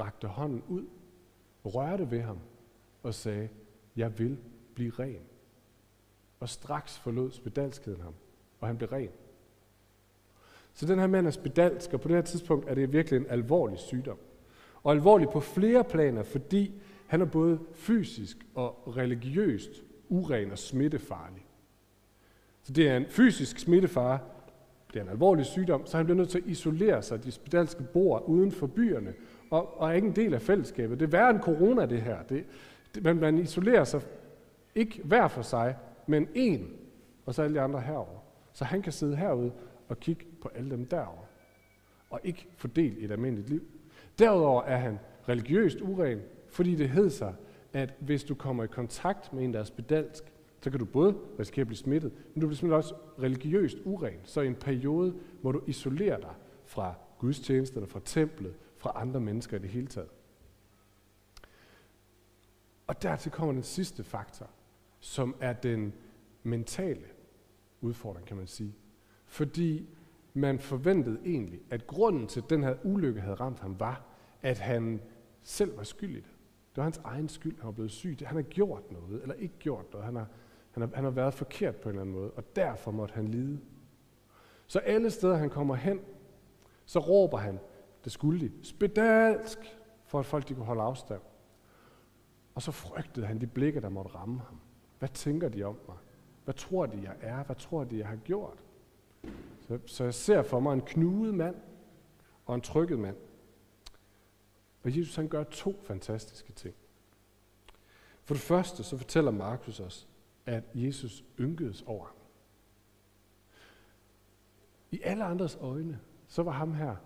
rakte 0.00 0.28
hånden 0.28 0.62
ud, 0.68 0.84
rørte 1.64 2.10
ved 2.10 2.20
ham 2.20 2.38
og 3.02 3.14
sagde, 3.14 3.48
jeg 3.96 4.18
vil 4.18 4.38
blive 4.74 4.92
ren. 4.98 5.22
Og 6.40 6.48
straks 6.48 6.98
forlod 6.98 7.30
spedalskheden 7.30 8.00
ham, 8.00 8.14
og 8.60 8.66
han 8.66 8.76
blev 8.76 8.88
ren. 8.88 9.10
Så 10.74 10.86
den 10.86 10.98
her 10.98 11.06
mand 11.06 11.26
er 11.26 11.30
spedalsk, 11.30 11.92
og 11.92 12.00
på 12.00 12.08
det 12.08 12.16
her 12.16 12.22
tidspunkt 12.22 12.68
er 12.68 12.74
det 12.74 12.92
virkelig 12.92 13.16
en 13.16 13.26
alvorlig 13.28 13.78
sygdom. 13.78 14.18
Og 14.82 14.92
alvorlig 14.92 15.28
på 15.28 15.40
flere 15.40 15.84
planer, 15.84 16.22
fordi 16.22 16.80
han 17.06 17.20
er 17.20 17.24
både 17.24 17.60
fysisk 17.74 18.36
og 18.54 18.96
religiøst 18.96 19.70
uren 20.08 20.50
og 20.50 20.58
smittefarlig. 20.58 21.46
Så 22.62 22.72
det 22.72 22.88
er 22.88 22.96
en 22.96 23.06
fysisk 23.06 23.58
smittefare, 23.58 24.18
det 24.94 25.00
er 25.00 25.04
en 25.04 25.10
alvorlig 25.10 25.46
sygdom, 25.46 25.86
så 25.86 25.96
han 25.96 26.06
bliver 26.06 26.16
nødt 26.16 26.28
til 26.28 26.38
at 26.38 26.46
isolere 26.46 27.02
sig. 27.02 27.24
De 27.24 27.32
spedalske 27.32 27.82
bor 27.82 28.18
uden 28.18 28.52
for 28.52 28.66
byerne, 28.66 29.14
og, 29.50 29.80
og 29.80 29.90
er 29.90 29.92
ikke 29.92 30.08
en 30.08 30.16
del 30.16 30.34
af 30.34 30.42
fællesskabet. 30.42 31.00
Det 31.00 31.06
er 31.06 31.10
værre 31.10 31.30
end 31.30 31.40
corona, 31.40 31.86
det 31.86 32.02
her. 32.02 32.22
Det, 32.22 32.44
det, 32.94 33.04
man, 33.04 33.16
man 33.16 33.38
isolerer 33.38 33.84
sig 33.84 34.00
ikke 34.74 35.00
hver 35.04 35.28
for 35.28 35.42
sig, 35.42 35.76
men 36.06 36.28
en, 36.34 36.70
og 37.26 37.34
så 37.34 37.42
alle 37.42 37.54
de 37.54 37.60
andre 37.60 37.80
herover. 37.80 38.24
Så 38.52 38.64
han 38.64 38.82
kan 38.82 38.92
sidde 38.92 39.16
herude 39.16 39.52
og 39.88 40.00
kigge 40.00 40.24
på 40.42 40.50
alle 40.54 40.70
dem 40.70 40.86
derovre, 40.86 41.24
og 42.10 42.20
ikke 42.24 42.46
fordele 42.56 43.00
et 43.00 43.10
almindeligt 43.10 43.50
liv. 43.50 43.62
Derudover 44.18 44.62
er 44.62 44.76
han 44.76 44.98
religiøst 45.28 45.80
uren, 45.80 46.20
fordi 46.48 46.74
det 46.74 46.88
hed 46.88 47.10
sig, 47.10 47.34
at 47.72 47.94
hvis 47.98 48.24
du 48.24 48.34
kommer 48.34 48.64
i 48.64 48.66
kontakt 48.66 49.32
med 49.32 49.44
en, 49.44 49.52
der 49.52 49.60
er 49.60 49.64
spedalsk, 49.64 50.24
så 50.62 50.70
kan 50.70 50.78
du 50.78 50.84
både 50.84 51.16
risikere 51.38 51.60
at 51.60 51.66
blive 51.66 51.76
smittet, 51.76 52.12
men 52.12 52.40
du 52.40 52.46
bliver 52.46 52.56
simpelthen 52.56 52.76
også 52.76 52.94
religiøst 53.22 53.78
uren. 53.84 54.20
Så 54.24 54.40
i 54.40 54.46
en 54.46 54.54
periode 54.54 55.14
må 55.42 55.52
du 55.52 55.62
isolere 55.66 56.20
dig 56.20 56.34
fra 56.64 56.94
gudstjenesterne, 57.18 57.86
fra 57.86 58.00
templet, 58.04 58.54
fra 58.76 58.92
andre 58.94 59.20
mennesker 59.20 59.56
i 59.56 59.60
det 59.60 59.68
hele 59.68 59.86
taget. 59.86 60.08
Og 62.86 63.02
dertil 63.02 63.32
kommer 63.32 63.52
den 63.52 63.62
sidste 63.62 64.04
faktor, 64.04 64.50
som 65.00 65.34
er 65.40 65.52
den 65.52 65.94
mentale 66.42 67.04
udfordring, 67.80 68.26
kan 68.26 68.36
man 68.36 68.46
sige. 68.46 68.74
Fordi 69.26 69.88
man 70.34 70.58
forventede 70.58 71.20
egentlig, 71.24 71.60
at 71.70 71.86
grunden 71.86 72.26
til, 72.26 72.40
at 72.40 72.50
den 72.50 72.62
her 72.62 72.76
ulykke 72.84 73.20
havde 73.20 73.34
ramt 73.34 73.60
ham, 73.60 73.80
var, 73.80 74.04
at 74.42 74.58
han 74.58 75.00
selv 75.42 75.76
var 75.76 75.82
skyldig. 75.82 76.22
Det 76.22 76.76
var 76.76 76.82
hans 76.82 77.00
egen 77.04 77.28
skyld, 77.28 77.56
han 77.56 77.66
var 77.66 77.72
blevet 77.72 77.90
syg. 77.90 78.16
Han 78.22 78.36
har 78.36 78.42
gjort 78.42 78.92
noget, 78.92 79.22
eller 79.22 79.34
ikke 79.34 79.54
gjort 79.58 79.92
noget. 79.92 80.04
Han 80.04 80.16
har, 80.16 80.26
han 80.72 80.82
har, 80.82 80.90
han 80.94 81.04
har 81.04 81.10
været 81.10 81.34
forkert 81.34 81.76
på 81.76 81.88
en 81.88 81.94
eller 81.94 82.02
anden 82.02 82.14
måde, 82.14 82.30
og 82.30 82.56
derfor 82.56 82.90
måtte 82.90 83.14
han 83.14 83.28
lide. 83.28 83.60
Så 84.66 84.78
alle 84.78 85.10
steder, 85.10 85.36
han 85.36 85.50
kommer 85.50 85.74
hen, 85.74 86.00
så 86.84 86.98
råber 86.98 87.38
han, 87.38 87.60
det 88.04 88.12
skulle 88.12 88.40
de, 88.40 88.52
spedalsk, 88.62 89.58
for 90.04 90.18
at 90.18 90.26
folk 90.26 90.48
de 90.48 90.54
kunne 90.54 90.66
holde 90.66 90.82
afstand. 90.82 91.20
Og 92.54 92.62
så 92.62 92.72
frygtede 92.72 93.26
han 93.26 93.40
de 93.40 93.46
blikke, 93.46 93.80
der 93.80 93.88
måtte 93.88 94.10
ramme 94.14 94.40
ham. 94.40 94.60
Hvad 94.98 95.08
tænker 95.08 95.48
de 95.48 95.62
om 95.62 95.78
mig? 95.88 95.96
Hvad 96.44 96.54
tror 96.54 96.86
de, 96.86 97.00
jeg 97.02 97.16
er? 97.20 97.44
Hvad 97.44 97.56
tror 97.56 97.84
de, 97.84 97.98
jeg 97.98 98.06
har 98.06 98.16
gjort? 98.16 98.64
Så, 99.60 99.78
så 99.86 100.04
jeg 100.04 100.14
ser 100.14 100.42
for 100.42 100.60
mig 100.60 100.72
en 100.72 100.80
knudet 100.80 101.34
mand 101.34 101.56
og 102.46 102.54
en 102.54 102.60
trykket 102.60 102.98
mand. 102.98 103.16
Og 104.82 104.98
Jesus 104.98 105.16
han 105.16 105.28
gør 105.28 105.44
to 105.44 105.80
fantastiske 105.82 106.52
ting. 106.52 106.74
For 108.24 108.34
det 108.34 108.42
første 108.42 108.82
så 108.82 108.96
fortæller 108.96 109.30
Markus 109.30 109.80
os, 109.80 110.08
at 110.46 110.64
Jesus 110.74 111.24
ynkedes 111.40 111.82
over 111.82 112.04
ham. 112.04 112.16
I 114.90 115.00
alle 115.04 115.24
andres 115.24 115.58
øjne, 115.60 116.00
så 116.26 116.42
var 116.42 116.52
ham 116.52 116.74
her 116.74 116.96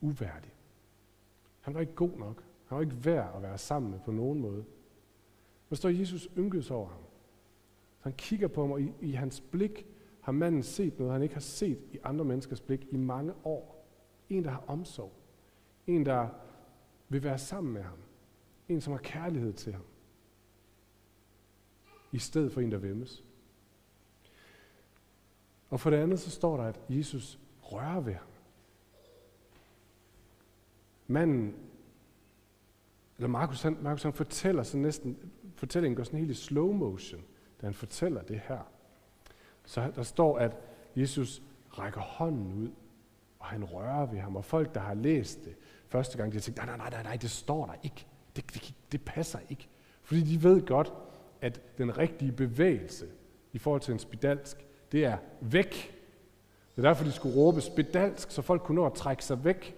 uværdig. 0.00 0.52
Han 1.60 1.74
var 1.74 1.80
ikke 1.80 1.94
god 1.94 2.18
nok. 2.18 2.44
Han 2.66 2.76
var 2.76 2.82
ikke 2.82 3.04
værd 3.04 3.36
at 3.36 3.42
være 3.42 3.58
sammen 3.58 3.90
med 3.90 4.00
på 4.00 4.10
nogen 4.10 4.40
måde. 4.40 4.64
Men 5.68 5.76
står 5.76 5.88
Jesus 5.88 6.28
ynkedes 6.38 6.70
over 6.70 6.88
ham. 6.88 7.00
Så 7.98 8.02
han 8.02 8.12
kigger 8.12 8.48
på 8.48 8.60
ham, 8.60 8.70
og 8.70 8.82
i, 8.82 8.92
i 9.00 9.12
hans 9.12 9.40
blik 9.40 9.86
har 10.20 10.32
manden 10.32 10.62
set 10.62 10.98
noget, 10.98 11.12
han 11.12 11.22
ikke 11.22 11.34
har 11.34 11.40
set 11.40 11.78
i 11.92 11.98
andre 12.04 12.24
menneskers 12.24 12.60
blik 12.60 12.86
i 12.90 12.96
mange 12.96 13.32
år. 13.44 13.86
En, 14.28 14.44
der 14.44 14.50
har 14.50 14.64
omsorg. 14.66 15.12
En, 15.86 16.06
der 16.06 16.28
vil 17.08 17.22
være 17.22 17.38
sammen 17.38 17.72
med 17.72 17.82
ham. 17.82 17.98
En, 18.68 18.80
som 18.80 18.92
har 18.92 19.00
kærlighed 19.00 19.52
til 19.52 19.72
ham. 19.72 19.84
I 22.12 22.18
stedet 22.18 22.52
for 22.52 22.60
en, 22.60 22.72
der 22.72 22.78
vemmes. 22.78 23.24
Og 25.70 25.80
for 25.80 25.90
det 25.90 25.96
andet, 25.96 26.20
så 26.20 26.30
står 26.30 26.56
der, 26.56 26.64
at 26.64 26.80
Jesus 26.88 27.38
rører 27.60 28.00
ved 28.00 28.12
ham. 28.12 28.26
Manden, 31.06 31.54
eller 33.16 33.28
Markus, 33.28 33.62
han, 33.62 33.76
Markus 33.80 34.02
han 34.02 34.12
fortæller 34.12 34.62
så 34.62 34.76
næsten, 34.76 35.32
fortællingen 35.56 35.96
går 35.96 36.04
sådan 36.04 36.18
helt 36.18 36.30
i 36.30 36.34
slow 36.34 36.72
motion, 36.72 37.22
da 37.60 37.66
han 37.66 37.74
fortæller 37.74 38.22
det 38.22 38.40
her. 38.48 38.58
Så 39.64 39.92
der 39.94 40.02
står, 40.02 40.38
at 40.38 40.56
Jesus 40.96 41.42
rækker 41.78 42.00
hånden 42.00 42.62
ud, 42.62 42.70
og 43.38 43.46
han 43.46 43.64
rører 43.64 44.06
ved 44.06 44.18
ham. 44.18 44.36
Og 44.36 44.44
folk, 44.44 44.74
der 44.74 44.80
har 44.80 44.94
læst 44.94 45.44
det 45.44 45.56
første 45.88 46.18
gang, 46.18 46.32
de 46.32 46.36
har 46.36 46.40
tænkt, 46.40 46.66
nej, 46.66 46.76
nej, 46.76 46.90
nej, 46.90 47.02
nej, 47.02 47.16
det 47.16 47.30
står 47.30 47.66
der 47.66 47.74
ikke. 47.82 48.06
Det, 48.36 48.54
det, 48.54 48.74
det 48.92 49.04
passer 49.04 49.38
ikke. 49.48 49.68
Fordi 50.02 50.20
de 50.20 50.42
ved 50.42 50.66
godt, 50.66 50.92
at 51.42 51.78
den 51.78 51.98
rigtige 51.98 52.32
bevægelse 52.32 53.06
i 53.52 53.58
forhold 53.58 53.80
til 53.80 53.92
en 53.92 53.98
spedalsk, 53.98 54.66
det 54.92 55.04
er 55.04 55.18
væk. 55.40 55.98
Det 56.76 56.84
er 56.84 56.88
derfor, 56.88 57.04
de 57.04 57.12
skulle 57.12 57.36
råbe 57.36 57.60
spedalsk, 57.60 58.30
så 58.30 58.42
folk 58.42 58.62
kunne 58.62 58.76
nå 58.76 58.86
at 58.86 58.94
trække 58.94 59.24
sig 59.24 59.44
væk. 59.44 59.76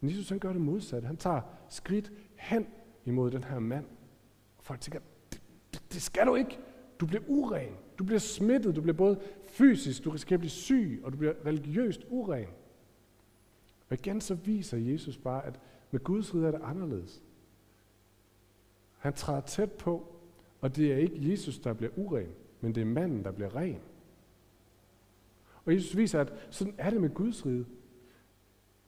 Men 0.00 0.10
Jesus 0.10 0.28
han 0.28 0.38
gør 0.38 0.52
det 0.52 0.60
modsatte. 0.60 1.06
Han 1.06 1.16
tager 1.16 1.40
skridt 1.68 2.12
hen 2.36 2.66
imod 3.04 3.30
den 3.30 3.44
her 3.44 3.58
mand. 3.58 3.84
Og 4.58 4.64
folk 4.64 4.80
tænker, 4.80 5.00
det, 5.32 5.42
det, 5.72 5.82
det 5.92 6.02
skal 6.02 6.26
du 6.26 6.34
ikke. 6.34 6.58
Du 7.00 7.06
bliver 7.06 7.22
uren. 7.26 7.76
Du 7.98 8.04
bliver 8.04 8.18
smittet. 8.18 8.76
Du 8.76 8.80
bliver 8.80 8.96
både 8.96 9.20
fysisk, 9.46 10.04
du 10.04 10.10
risikerer 10.10 10.36
at 10.36 10.40
blive 10.40 10.50
syg, 10.50 11.00
og 11.04 11.12
du 11.12 11.16
bliver 11.16 11.32
religiøst 11.46 12.04
uren. 12.08 12.48
Og 13.88 13.94
igen 13.94 14.20
så 14.20 14.34
viser 14.34 14.78
Jesus 14.78 15.18
bare, 15.18 15.46
at 15.46 15.60
med 15.90 16.00
Guds 16.00 16.34
rige 16.34 16.46
er 16.46 16.50
det 16.50 16.60
anderledes. 16.64 17.22
Han 18.98 19.12
træder 19.12 19.40
tæt 19.40 19.72
på, 19.72 20.17
og 20.60 20.76
det 20.76 20.92
er 20.92 20.96
ikke 20.96 21.30
Jesus, 21.30 21.58
der 21.58 21.72
bliver 21.72 21.92
uren, 21.96 22.28
men 22.60 22.74
det 22.74 22.80
er 22.80 22.84
manden, 22.84 23.24
der 23.24 23.30
bliver 23.30 23.56
ren. 23.56 23.78
Og 25.64 25.74
Jesus 25.74 25.96
viser, 25.96 26.20
at 26.20 26.32
sådan 26.50 26.74
er 26.78 26.90
det 26.90 27.00
med 27.00 27.14
Guds 27.14 27.46
rige. 27.46 27.66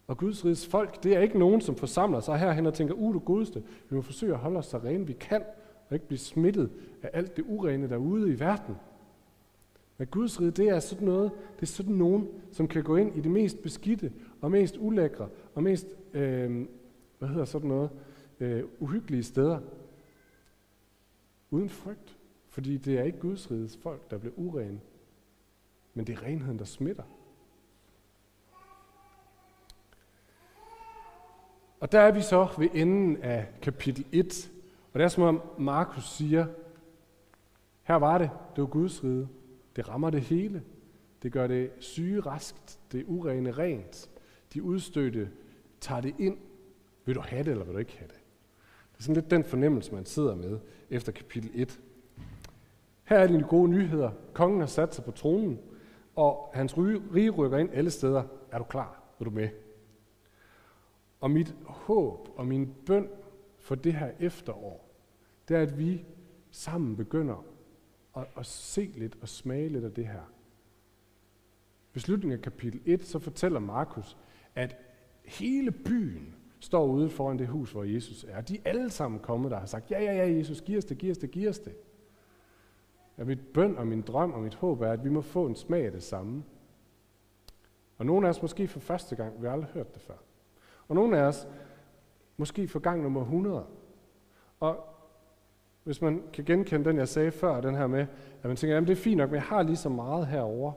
Og 0.06 0.18
Guds 0.18 0.44
riges 0.44 0.66
folk, 0.66 1.02
det 1.02 1.16
er 1.16 1.20
ikke 1.20 1.38
nogen, 1.38 1.60
som 1.60 1.76
forsamler 1.76 2.20
sig 2.20 2.38
herhen 2.38 2.66
og 2.66 2.74
tænker, 2.74 2.94
uh, 2.94 3.14
du 3.14 3.18
godeste, 3.18 3.62
vi 3.90 3.96
må 3.96 4.02
forsøge 4.02 4.32
at 4.32 4.38
holde 4.38 4.58
os 4.58 4.66
så 4.66 4.78
rene 4.78 5.06
vi 5.06 5.12
kan, 5.12 5.42
og 5.88 5.94
ikke 5.94 6.06
blive 6.06 6.18
smittet 6.18 6.70
af 7.02 7.10
alt 7.12 7.36
det 7.36 7.44
urene 7.48 7.88
derude 7.88 8.30
i 8.32 8.40
verden. 8.40 8.74
Men 9.98 10.06
Guds 10.06 10.40
rige, 10.40 10.50
det 10.50 10.68
er 10.68 10.80
sådan 10.80 11.06
noget, 11.08 11.30
det 11.56 11.62
er 11.62 11.66
sådan 11.66 11.94
nogen, 11.94 12.28
som 12.52 12.68
kan 12.68 12.82
gå 12.82 12.96
ind 12.96 13.16
i 13.16 13.20
det 13.20 13.30
mest 13.30 13.62
beskidte, 13.62 14.12
og 14.40 14.50
mest 14.50 14.76
ulækre, 14.78 15.28
og 15.54 15.62
mest, 15.62 15.86
øh, 16.14 16.66
hvad 17.18 17.28
hedder 17.28 17.44
sådan 17.44 17.68
noget, 17.68 17.90
øh, 18.40 18.64
uhyggelige 18.78 19.22
steder, 19.22 19.58
uden 21.50 21.68
frygt. 21.68 22.16
Fordi 22.48 22.76
det 22.76 22.98
er 22.98 23.02
ikke 23.02 23.18
Guds 23.18 23.50
rides 23.50 23.78
folk, 23.82 24.10
der 24.10 24.18
bliver 24.18 24.34
urene, 24.36 24.80
men 25.94 26.06
det 26.06 26.18
er 26.18 26.22
renheden, 26.22 26.58
der 26.58 26.64
smitter. 26.64 27.02
Og 31.80 31.92
der 31.92 32.00
er 32.00 32.12
vi 32.12 32.22
så 32.22 32.48
ved 32.58 32.68
enden 32.74 33.16
af 33.16 33.48
kapitel 33.62 34.06
1. 34.12 34.52
Og 34.92 34.98
det 34.98 35.04
er 35.04 35.08
som 35.08 35.22
om 35.22 35.42
Markus 35.58 36.04
siger, 36.04 36.46
her 37.82 37.94
var 37.94 38.18
det, 38.18 38.30
det 38.56 38.62
var 38.62 38.68
Guds 38.68 39.04
rige. 39.04 39.28
Det 39.76 39.88
rammer 39.88 40.10
det 40.10 40.20
hele. 40.20 40.62
Det 41.22 41.32
gør 41.32 41.46
det 41.46 41.70
syge 41.78 42.20
raskt, 42.20 42.80
det 42.92 43.04
urene 43.06 43.50
rent. 43.52 44.10
De 44.54 44.62
udstødte 44.62 45.30
tager 45.80 46.00
det 46.00 46.14
ind. 46.18 46.38
Vil 47.04 47.14
du 47.14 47.20
have 47.20 47.44
det, 47.44 47.50
eller 47.50 47.64
vil 47.64 47.74
du 47.74 47.78
ikke 47.78 47.96
have 47.98 48.08
det? 48.08 48.19
Det 49.00 49.04
er 49.04 49.06
sådan 49.06 49.22
lidt 49.22 49.30
den 49.30 49.44
fornemmelse, 49.44 49.94
man 49.94 50.04
sidder 50.04 50.34
med 50.34 50.58
efter 50.90 51.12
kapitel 51.12 51.50
1. 51.54 51.80
Her 53.04 53.18
er 53.18 53.26
de 53.26 53.44
gode 53.48 53.70
nyheder. 53.70 54.10
Kongen 54.32 54.60
har 54.60 54.66
sat 54.66 54.94
sig 54.94 55.04
på 55.04 55.10
tronen, 55.10 55.58
og 56.14 56.50
hans 56.54 56.78
rige 56.78 57.30
rykker 57.30 57.58
ind 57.58 57.70
alle 57.72 57.90
steder. 57.90 58.24
Er 58.52 58.58
du 58.58 58.64
klar? 58.64 59.02
Er 59.20 59.24
du 59.24 59.30
med? 59.30 59.48
Og 61.20 61.30
mit 61.30 61.54
håb 61.64 62.28
og 62.36 62.46
min 62.46 62.74
bøn 62.86 63.08
for 63.58 63.74
det 63.74 63.94
her 63.94 64.10
efterår, 64.18 64.94
det 65.48 65.56
er, 65.56 65.62
at 65.62 65.78
vi 65.78 66.04
sammen 66.50 66.96
begynder 66.96 67.44
at, 68.16 68.26
at 68.36 68.46
se 68.46 68.92
lidt 68.96 69.18
og 69.20 69.28
smage 69.28 69.68
lidt 69.68 69.84
af 69.84 69.92
det 69.92 70.06
her. 70.06 70.32
Ved 71.92 72.00
slutningen 72.00 72.38
af 72.38 72.42
kapitel 72.42 72.80
1, 72.84 73.04
så 73.04 73.18
fortæller 73.18 73.60
Markus, 73.60 74.16
at 74.54 74.76
hele 75.24 75.70
byen 75.70 76.34
står 76.60 76.86
ude 76.86 77.10
foran 77.10 77.38
det 77.38 77.48
hus, 77.48 77.72
hvor 77.72 77.84
Jesus 77.84 78.26
er. 78.28 78.40
De 78.40 78.56
er 78.56 78.60
alle 78.64 78.90
sammen 78.90 79.20
kommet 79.20 79.50
der 79.50 79.56
og 79.56 79.62
har 79.62 79.66
sagt, 79.66 79.90
ja, 79.90 80.02
ja, 80.02 80.12
ja, 80.12 80.36
Jesus, 80.36 80.60
giv 80.60 80.78
os 80.78 80.84
det, 80.84 80.98
giv 80.98 81.10
os 81.10 81.18
det, 81.18 81.30
giv 81.30 81.48
os 81.48 81.58
det. 81.58 81.72
Ja, 83.18 83.24
mit 83.24 83.40
bøn 83.54 83.78
og 83.78 83.86
min 83.86 84.02
drøm 84.02 84.32
og 84.32 84.40
mit 84.40 84.54
håb 84.54 84.80
er, 84.80 84.92
at 84.92 85.04
vi 85.04 85.08
må 85.08 85.20
få 85.20 85.46
en 85.46 85.56
smag 85.56 85.86
af 85.86 85.92
det 85.92 86.02
samme. 86.02 86.44
Og 87.98 88.06
nogle 88.06 88.26
af 88.26 88.30
os 88.30 88.42
måske 88.42 88.68
for 88.68 88.80
første 88.80 89.16
gang, 89.16 89.42
vi 89.42 89.46
har 89.46 89.52
aldrig 89.52 89.70
hørt 89.70 89.94
det 89.94 90.02
før. 90.02 90.14
Og 90.88 90.94
nogle 90.94 91.18
af 91.18 91.22
os 91.22 91.48
måske 92.36 92.68
for 92.68 92.78
gang 92.78 93.02
nummer 93.02 93.20
100. 93.20 93.66
Og 94.60 94.84
hvis 95.84 96.02
man 96.02 96.22
kan 96.32 96.44
genkende 96.44 96.84
den, 96.84 96.96
jeg 96.96 97.08
sagde 97.08 97.30
før, 97.30 97.60
den 97.60 97.74
her 97.74 97.86
med, 97.86 98.06
at 98.42 98.44
man 98.44 98.56
tænker, 98.56 98.74
jamen 98.74 98.88
det 98.88 98.92
er 98.92 99.02
fint 99.02 99.16
nok, 99.16 99.30
men 99.30 99.34
jeg 99.34 99.42
har 99.42 99.62
lige 99.62 99.76
så 99.76 99.88
meget 99.88 100.26
herover. 100.26 100.72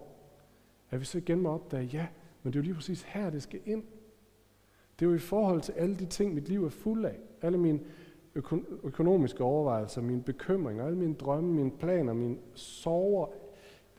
At 0.90 1.00
vi 1.00 1.06
så 1.06 1.18
igen 1.18 1.40
må 1.40 1.50
opdage, 1.50 1.86
ja, 1.86 2.08
men 2.44 2.54
det 2.54 2.60
er 2.60 2.62
jo 2.62 2.64
lige 2.64 2.76
præcis 2.76 3.04
her, 3.04 3.30
det 3.30 3.44
skal 3.44 3.60
ind. 3.66 3.84
Det 5.00 5.06
er 5.06 5.10
jo 5.10 5.16
i 5.16 5.20
forhold 5.20 5.62
til 5.62 5.72
alle 5.72 5.96
de 5.96 6.06
ting, 6.06 6.34
mit 6.34 6.50
liv 6.50 6.66
er 6.66 6.70
fuld 6.70 7.06
af. 7.06 7.20
Alle 7.42 7.58
mine 7.58 7.80
økonomiske 8.84 9.44
overvejelser, 9.44 10.02
mine 10.02 10.24
bekymringer, 10.24 10.86
alle 10.86 10.98
mine 10.98 11.14
drømme, 11.14 11.54
mine 11.54 11.72
planer, 11.72 12.14
mine 12.14 12.38
sorger. 12.54 13.28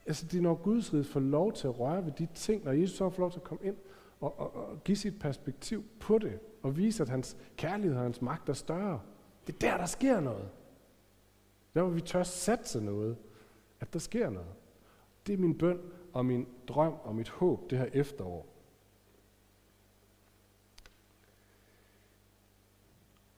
Altså 0.07 0.27
det 0.27 0.39
er 0.39 0.43
når 0.43 0.55
Guds 0.55 0.95
rige 0.95 1.05
får 1.05 1.21
lov 1.21 1.53
til 1.53 1.69
at 1.69 1.81
røre 1.81 2.05
ved 2.05 2.13
de 2.13 2.29
ting, 2.35 2.65
når 2.65 2.73
Jesus 2.73 2.97
så 2.97 3.11
får 3.11 3.21
lov 3.21 3.31
til 3.31 3.39
at 3.39 3.45
komme 3.45 3.65
ind 3.67 3.77
og, 4.21 4.41
og, 4.41 4.57
og 4.57 4.85
give 4.85 4.97
sit 4.97 5.19
perspektiv 5.19 5.85
på 6.01 6.19
det, 6.19 6.39
og 6.63 6.77
vise, 6.77 7.03
at 7.03 7.09
hans 7.09 7.37
kærlighed 7.57 7.97
og 7.97 8.03
hans 8.03 8.23
magt 8.23 8.49
er 8.49 8.53
større. 8.53 9.01
Det 9.47 9.55
er 9.55 9.59
der, 9.59 9.77
der 9.77 9.87
sker 9.87 10.21
noget. 10.21 10.49
Der, 11.75 11.83
hvor 11.83 11.91
vi 11.91 12.01
tør 12.01 12.23
satse 12.23 12.81
noget, 12.81 13.17
at 13.81 13.93
der 13.93 13.99
sker 13.99 14.31
noget. 14.31 14.49
Det 15.27 15.33
er 15.33 15.39
min 15.39 15.59
bøn 15.59 15.79
og 16.13 16.27
min 16.27 16.47
drøm 16.69 16.95
og 17.03 17.15
mit 17.15 17.29
håb 17.29 17.71
det 17.71 17.79
her 17.79 17.89
efterår. 17.93 18.54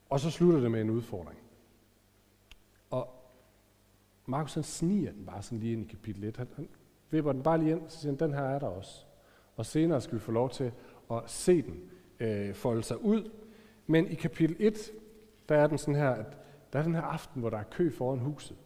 Og 0.09 0.21
så 0.21 0.31
slutter 0.31 0.61
det 0.61 0.71
med 0.71 0.81
en 0.81 0.90
udfordring. 0.90 1.38
Og 2.90 3.09
Markus 4.27 4.55
han 4.55 4.62
sniger 4.62 5.12
den 5.12 5.27
bare 5.27 5.42
sådan 5.42 5.59
lige 5.59 5.73
ind 5.73 5.83
i 5.83 5.88
kapitel 5.88 6.25
1. 6.25 6.37
Han, 6.37 6.49
han 6.57 6.69
vipper 7.11 7.33
den 7.33 7.42
bare 7.42 7.59
lige 7.59 7.71
ind, 7.71 7.81
så 7.88 7.99
siger 7.99 8.12
han, 8.12 8.19
den 8.19 8.35
her 8.35 8.45
er 8.45 8.59
der 8.59 8.66
også. 8.66 9.05
Og 9.57 9.66
senere 9.66 10.01
skal 10.01 10.14
vi 10.14 10.21
få 10.21 10.33
lov 10.33 10.51
til 10.51 10.73
at 11.11 11.23
se 11.27 11.62
den 11.62 11.81
øh, 12.21 12.55
folde 12.55 12.83
sig 12.83 13.05
ud. 13.05 13.31
Men 13.87 14.09
i 14.09 14.14
kapitel 14.14 14.57
1, 14.59 14.92
der 15.49 15.57
er 15.57 15.66
den 15.66 15.79
sådan 15.79 15.95
her, 15.95 16.11
at 16.11 16.38
der 16.73 16.79
er 16.79 16.83
den 16.83 16.95
her 16.95 17.03
aften, 17.03 17.40
hvor 17.40 17.51
der 17.51 17.59
er 17.59 17.62
kø 17.62 17.90
foran 17.90 18.19
huset. 18.19 18.57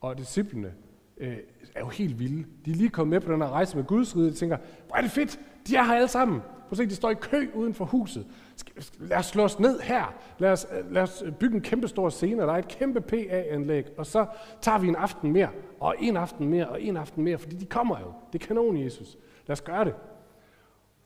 Og 0.00 0.18
disciplene 0.18 0.74
øh, 1.16 1.38
er 1.74 1.80
jo 1.80 1.88
helt 1.88 2.18
vilde. 2.18 2.46
De 2.64 2.70
er 2.70 2.74
lige 2.74 2.90
kommet 2.90 3.10
med 3.10 3.20
på 3.20 3.32
den 3.32 3.40
her 3.42 3.48
rejse 3.48 3.76
med 3.76 3.84
Guds 3.84 4.16
rige, 4.16 4.26
og 4.26 4.30
de 4.30 4.36
tænker, 4.36 4.56
hvor 4.86 4.96
er 4.96 5.00
det 5.00 5.10
fedt, 5.10 5.40
de 5.66 5.76
er 5.76 5.82
her 5.84 5.94
alle 5.94 6.08
sammen. 6.08 6.40
Prøv 6.68 6.72
at 6.72 6.76
se, 6.76 6.86
de 6.86 6.94
står 6.94 7.10
i 7.10 7.14
kø 7.14 7.50
uden 7.54 7.74
for 7.74 7.84
huset. 7.84 8.26
Lad 8.98 9.18
os 9.18 9.26
slå 9.26 9.44
os 9.44 9.60
ned 9.60 9.80
her. 9.80 10.14
Lad 10.38 10.52
os, 10.52 10.66
øh, 10.72 10.92
lad 10.92 11.02
os 11.02 11.22
øh, 11.26 11.32
bygge 11.32 11.56
en 11.56 11.62
kæmpe 11.62 11.88
stor 11.88 12.08
scene, 12.08 12.42
der 12.42 12.52
er 12.52 12.58
et 12.58 12.68
kæmpe 12.68 13.00
PA-anlæg, 13.00 13.86
og 13.98 14.06
så 14.06 14.26
tager 14.60 14.78
vi 14.78 14.88
en 14.88 14.96
aften 14.96 15.32
mere, 15.32 15.48
og 15.80 15.94
en 15.98 16.16
aften 16.16 16.48
mere, 16.48 16.68
og 16.68 16.82
en 16.82 16.96
aften 16.96 17.24
mere, 17.24 17.38
fordi 17.38 17.56
de 17.56 17.66
kommer 17.66 18.00
jo. 18.00 18.12
Det 18.32 18.42
er 18.42 18.46
kanon, 18.46 18.84
Jesus. 18.84 19.18
Lad 19.46 19.52
os 19.52 19.60
gøre 19.60 19.84
det. 19.84 19.94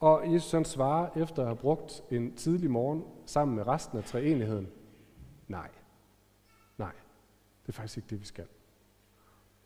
Og 0.01 0.33
Jesus 0.33 0.53
han 0.53 0.65
svarer, 0.65 1.09
efter 1.17 1.43
at 1.43 1.49
have 1.49 1.57
brugt 1.57 2.03
en 2.11 2.35
tidlig 2.35 2.71
morgen 2.71 3.05
sammen 3.27 3.57
med 3.57 3.67
resten 3.67 3.99
af 3.99 4.05
treenigheden, 4.05 4.69
nej, 5.49 5.69
nej, 6.79 6.93
det 7.63 7.69
er 7.69 7.73
faktisk 7.73 7.97
ikke 7.97 8.09
det, 8.11 8.21
vi 8.21 8.27
skal. 8.27 8.47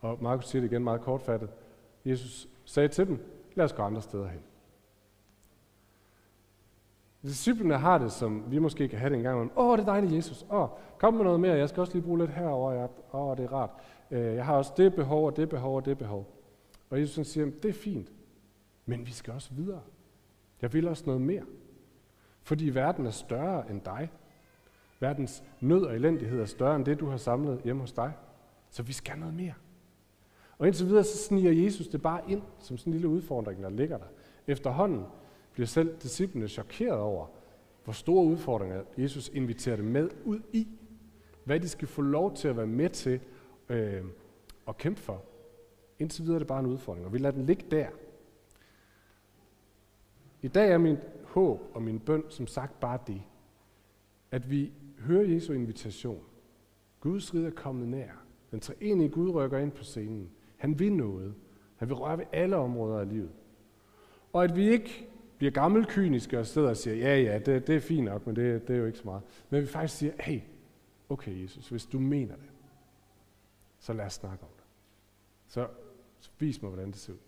Og 0.00 0.18
Markus 0.22 0.46
siger 0.48 0.62
det 0.62 0.72
igen 0.72 0.84
meget 0.84 1.00
kortfattet. 1.00 1.50
Jesus 2.04 2.48
sagde 2.64 2.88
til 2.88 3.06
dem, 3.06 3.18
lad 3.54 3.64
os 3.64 3.72
gå 3.72 3.82
andre 3.82 4.02
steder 4.02 4.28
hen. 4.28 4.40
Disciplene 7.26 7.78
har 7.78 7.98
det, 7.98 8.12
som 8.12 8.44
vi 8.50 8.58
måske 8.58 8.88
kan 8.88 8.98
have 8.98 9.10
det 9.10 9.16
en 9.16 9.22
gang. 9.22 9.52
Åh, 9.56 9.66
oh, 9.66 9.78
det 9.78 9.82
er 9.82 9.86
dejligt, 9.86 10.12
Jesus. 10.12 10.46
Åh, 10.50 10.62
oh, 10.62 10.68
kom 10.98 11.14
med 11.14 11.24
noget 11.24 11.40
mere. 11.40 11.54
Jeg 11.54 11.68
skal 11.68 11.80
også 11.80 11.92
lige 11.92 12.02
bruge 12.02 12.18
lidt 12.18 12.30
herover. 12.30 12.88
Åh, 13.12 13.20
oh, 13.28 13.36
det 13.36 13.44
er 13.44 13.52
rart. 13.52 13.70
Øh, 14.10 14.34
jeg 14.34 14.44
har 14.44 14.54
også 14.54 14.72
det 14.76 14.94
behov, 14.94 15.26
og 15.26 15.36
det 15.36 15.48
behov, 15.48 15.76
og 15.76 15.84
det 15.84 15.98
behov. 15.98 16.32
Og 16.90 17.00
Jesus 17.00 17.26
siger, 17.26 17.46
det 17.62 17.68
er 17.68 17.72
fint. 17.72 18.12
Men 18.86 19.06
vi 19.06 19.12
skal 19.12 19.32
også 19.32 19.50
videre. 19.54 19.80
Jeg 20.62 20.72
vil 20.72 20.88
også 20.88 21.02
noget 21.06 21.22
mere. 21.22 21.42
Fordi 22.42 22.68
verden 22.68 23.06
er 23.06 23.10
større 23.10 23.70
end 23.70 23.80
dig. 23.80 24.10
Verdens 25.00 25.42
nød 25.60 25.82
og 25.82 25.94
elendighed 25.94 26.40
er 26.40 26.46
større 26.46 26.76
end 26.76 26.84
det, 26.84 27.00
du 27.00 27.06
har 27.06 27.16
samlet 27.16 27.60
hjemme 27.64 27.80
hos 27.80 27.92
dig. 27.92 28.12
Så 28.70 28.82
vi 28.82 28.92
skal 28.92 29.18
noget 29.18 29.34
mere. 29.34 29.54
Og 30.58 30.66
indtil 30.66 30.86
videre 30.86 31.04
så 31.04 31.18
sniger 31.18 31.64
Jesus 31.64 31.88
det 31.88 32.02
bare 32.02 32.20
ind, 32.28 32.42
som 32.58 32.76
sådan 32.76 32.90
en 32.90 32.94
lille 32.94 33.08
udfordring, 33.08 33.62
der 33.62 33.70
ligger 33.70 33.98
der. 33.98 34.06
Efterhånden 34.46 35.04
bliver 35.56 35.66
selv 35.66 35.96
disciplene 36.02 36.48
chokeret 36.48 36.98
over, 36.98 37.26
hvor 37.84 37.92
store 37.92 38.24
udfordringer 38.24 38.82
Jesus 38.98 39.30
inviterer 39.34 39.76
dem 39.76 39.84
med 39.84 40.10
ud 40.24 40.40
i. 40.52 40.68
Hvad 41.44 41.60
de 41.60 41.68
skal 41.68 41.88
få 41.88 42.02
lov 42.02 42.34
til 42.34 42.48
at 42.48 42.56
være 42.56 42.66
med 42.66 42.90
til 42.90 43.20
øh, 43.68 44.04
at 44.68 44.76
kæmpe 44.76 45.00
for. 45.00 45.22
Indtil 45.98 46.24
videre 46.24 46.34
er 46.34 46.38
det 46.38 46.46
bare 46.46 46.60
en 46.60 46.66
udfordring, 46.66 47.06
og 47.06 47.12
vi 47.12 47.18
lader 47.18 47.34
den 47.34 47.46
ligge 47.46 47.64
der. 47.70 47.88
I 50.42 50.48
dag 50.48 50.70
er 50.70 50.78
min 50.78 50.96
håb 51.24 51.60
og 51.74 51.82
min 51.82 52.00
bøn 52.00 52.24
som 52.28 52.46
sagt 52.46 52.80
bare 52.80 52.98
det, 53.06 53.22
at 54.30 54.50
vi 54.50 54.72
hører 54.98 55.24
Jesu 55.24 55.52
invitation. 55.52 56.22
Guds 57.00 57.34
rige 57.34 57.46
er 57.46 57.50
kommet 57.50 57.88
nær. 57.88 58.10
Den 58.50 58.60
treenige 58.60 59.08
Gud 59.08 59.30
rykker 59.30 59.58
ind 59.58 59.72
på 59.72 59.84
scenen. 59.84 60.30
Han 60.56 60.78
vil 60.78 60.92
noget. 60.92 61.34
Han 61.76 61.88
vil 61.88 61.96
røre 61.96 62.18
ved 62.18 62.24
alle 62.32 62.56
områder 62.56 62.98
af 62.98 63.08
livet. 63.08 63.30
Og 64.32 64.44
at 64.44 64.56
vi 64.56 64.68
ikke 64.68 65.08
bliver 65.38 65.50
gammelkyniske 65.50 66.38
og 66.38 66.46
sidder 66.46 66.68
og 66.68 66.76
siger, 66.76 66.96
ja, 66.96 67.20
ja, 67.20 67.38
det, 67.38 67.66
det 67.66 67.76
er 67.76 67.80
fint 67.80 68.04
nok, 68.04 68.26
men 68.26 68.36
det, 68.36 68.68
det 68.68 68.74
er 68.74 68.80
jo 68.80 68.86
ikke 68.86 68.98
så 68.98 69.04
meget. 69.04 69.22
Men 69.50 69.62
vi 69.62 69.66
faktisk 69.66 69.98
siger, 69.98 70.12
hey, 70.20 70.40
okay 71.08 71.42
Jesus, 71.42 71.68
hvis 71.68 71.86
du 71.86 71.98
mener 71.98 72.34
det, 72.36 72.50
så 73.78 73.92
lad 73.92 74.04
os 74.04 74.12
snakke 74.12 74.44
om 74.44 74.50
det. 74.56 74.64
Så, 75.48 75.68
så 76.20 76.30
vis 76.38 76.62
mig, 76.62 76.68
hvordan 76.68 76.90
det 76.90 76.96
ser 76.96 77.12
ud. 77.12 77.18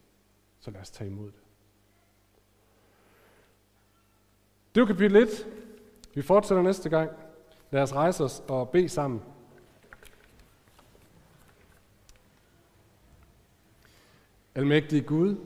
Så 0.61 0.71
lad 0.71 0.81
os 0.81 0.91
tage 0.91 1.11
imod 1.11 1.27
det. 1.27 1.41
Det 4.75 4.81
var 4.81 4.87
kapitel 4.87 5.17
1. 5.17 5.29
Vi 6.15 6.23
fortsætter 6.23 6.63
næste 6.63 6.89
gang. 6.89 7.11
Lad 7.71 7.83
os 7.83 7.95
rejse 7.95 8.25
os 8.25 8.43
og 8.49 8.71
bede 8.71 8.89
sammen. 8.89 9.23
Almægtige 14.55 15.03
Gud, 15.03 15.37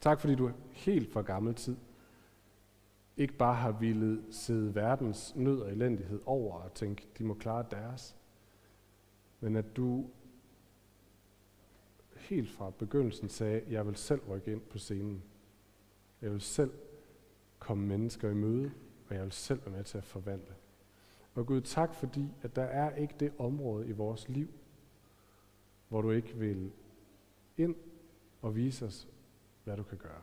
tak 0.00 0.20
fordi 0.20 0.34
du 0.34 0.46
er 0.46 0.52
helt 0.70 1.12
for 1.12 1.22
gammel 1.22 1.54
tid 1.54 1.76
ikke 3.18 3.34
bare 3.34 3.54
har 3.54 3.72
ville 3.72 4.22
sidde 4.30 4.74
verdens 4.74 5.36
nød 5.36 5.60
og 5.60 5.72
elendighed 5.72 6.20
over 6.26 6.60
og 6.60 6.74
tænke, 6.74 7.06
de 7.18 7.24
må 7.24 7.34
klare 7.34 7.66
deres, 7.70 8.16
men 9.40 9.56
at 9.56 9.76
du 9.76 10.06
helt 12.16 12.50
fra 12.50 12.70
begyndelsen 12.70 13.28
sagde, 13.28 13.62
jeg 13.68 13.86
vil 13.86 13.96
selv 13.96 14.20
rykke 14.28 14.52
ind 14.52 14.60
på 14.60 14.78
scenen. 14.78 15.22
Jeg 16.22 16.32
vil 16.32 16.40
selv 16.40 16.72
komme 17.58 17.86
mennesker 17.86 18.30
i 18.30 18.34
møde, 18.34 18.72
og 19.08 19.14
jeg 19.14 19.24
vil 19.24 19.32
selv 19.32 19.60
være 19.66 19.76
med 19.76 19.84
til 19.84 19.98
at 19.98 20.04
forvandle. 20.04 20.54
Og 21.34 21.46
Gud, 21.46 21.60
tak 21.60 21.94
fordi, 21.94 22.28
at 22.42 22.56
der 22.56 22.62
er 22.62 22.96
ikke 22.96 23.14
det 23.20 23.32
område 23.38 23.88
i 23.88 23.92
vores 23.92 24.28
liv, 24.28 24.48
hvor 25.88 26.02
du 26.02 26.10
ikke 26.10 26.36
vil 26.36 26.72
ind 27.56 27.74
og 28.42 28.56
vise 28.56 28.86
os, 28.86 29.08
hvad 29.68 29.76
du 29.76 29.82
kan 29.82 29.98
gøre. 29.98 30.22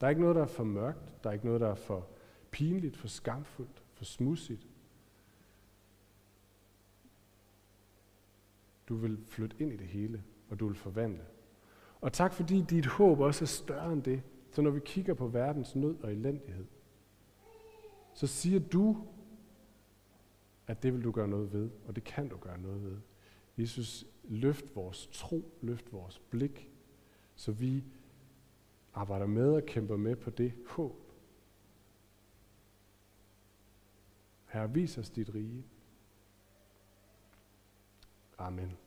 Der 0.00 0.06
er 0.06 0.10
ikke 0.10 0.22
noget, 0.22 0.36
der 0.36 0.42
er 0.42 0.46
for 0.46 0.64
mørkt. 0.64 1.24
Der 1.24 1.30
er 1.30 1.34
ikke 1.34 1.46
noget, 1.46 1.60
der 1.60 1.68
er 1.68 1.74
for 1.74 2.06
pinligt, 2.50 2.96
for 2.96 3.08
skamfuldt, 3.08 3.82
for 3.94 4.04
smudsigt. 4.04 4.66
Du 8.88 8.94
vil 8.94 9.18
flytte 9.26 9.56
ind 9.58 9.72
i 9.72 9.76
det 9.76 9.86
hele, 9.86 10.24
og 10.50 10.60
du 10.60 10.66
vil 10.66 10.76
forvandle. 10.76 11.24
Og 12.00 12.12
tak 12.12 12.32
fordi 12.32 12.62
dit 12.62 12.86
håb 12.86 13.20
også 13.20 13.44
er 13.44 13.46
større 13.46 13.92
end 13.92 14.02
det. 14.02 14.22
Så 14.50 14.62
når 14.62 14.70
vi 14.70 14.80
kigger 14.84 15.14
på 15.14 15.28
verdens 15.28 15.76
nød 15.76 15.96
og 16.02 16.12
elendighed, 16.12 16.66
så 18.14 18.26
siger 18.26 18.60
du, 18.60 19.06
at 20.66 20.82
det 20.82 20.94
vil 20.94 21.04
du 21.04 21.10
gøre 21.10 21.28
noget 21.28 21.52
ved, 21.52 21.70
og 21.86 21.96
det 21.96 22.04
kan 22.04 22.28
du 22.28 22.36
gøre 22.36 22.58
noget 22.58 22.84
ved. 22.84 22.96
Jesus, 23.58 24.06
løft 24.24 24.76
vores 24.76 25.08
tro, 25.12 25.58
løft 25.60 25.92
vores 25.92 26.18
blik, 26.18 26.70
så 27.36 27.52
vi 27.52 27.84
arbejder 28.94 29.26
med 29.26 29.52
og 29.52 29.62
kæmper 29.66 29.96
med 29.96 30.16
på 30.16 30.30
det 30.30 30.52
håb. 30.66 31.00
Herre, 34.46 34.72
vis 34.72 34.98
os 34.98 35.10
dit 35.10 35.34
rige. 35.34 35.64
Amen. 38.38 38.83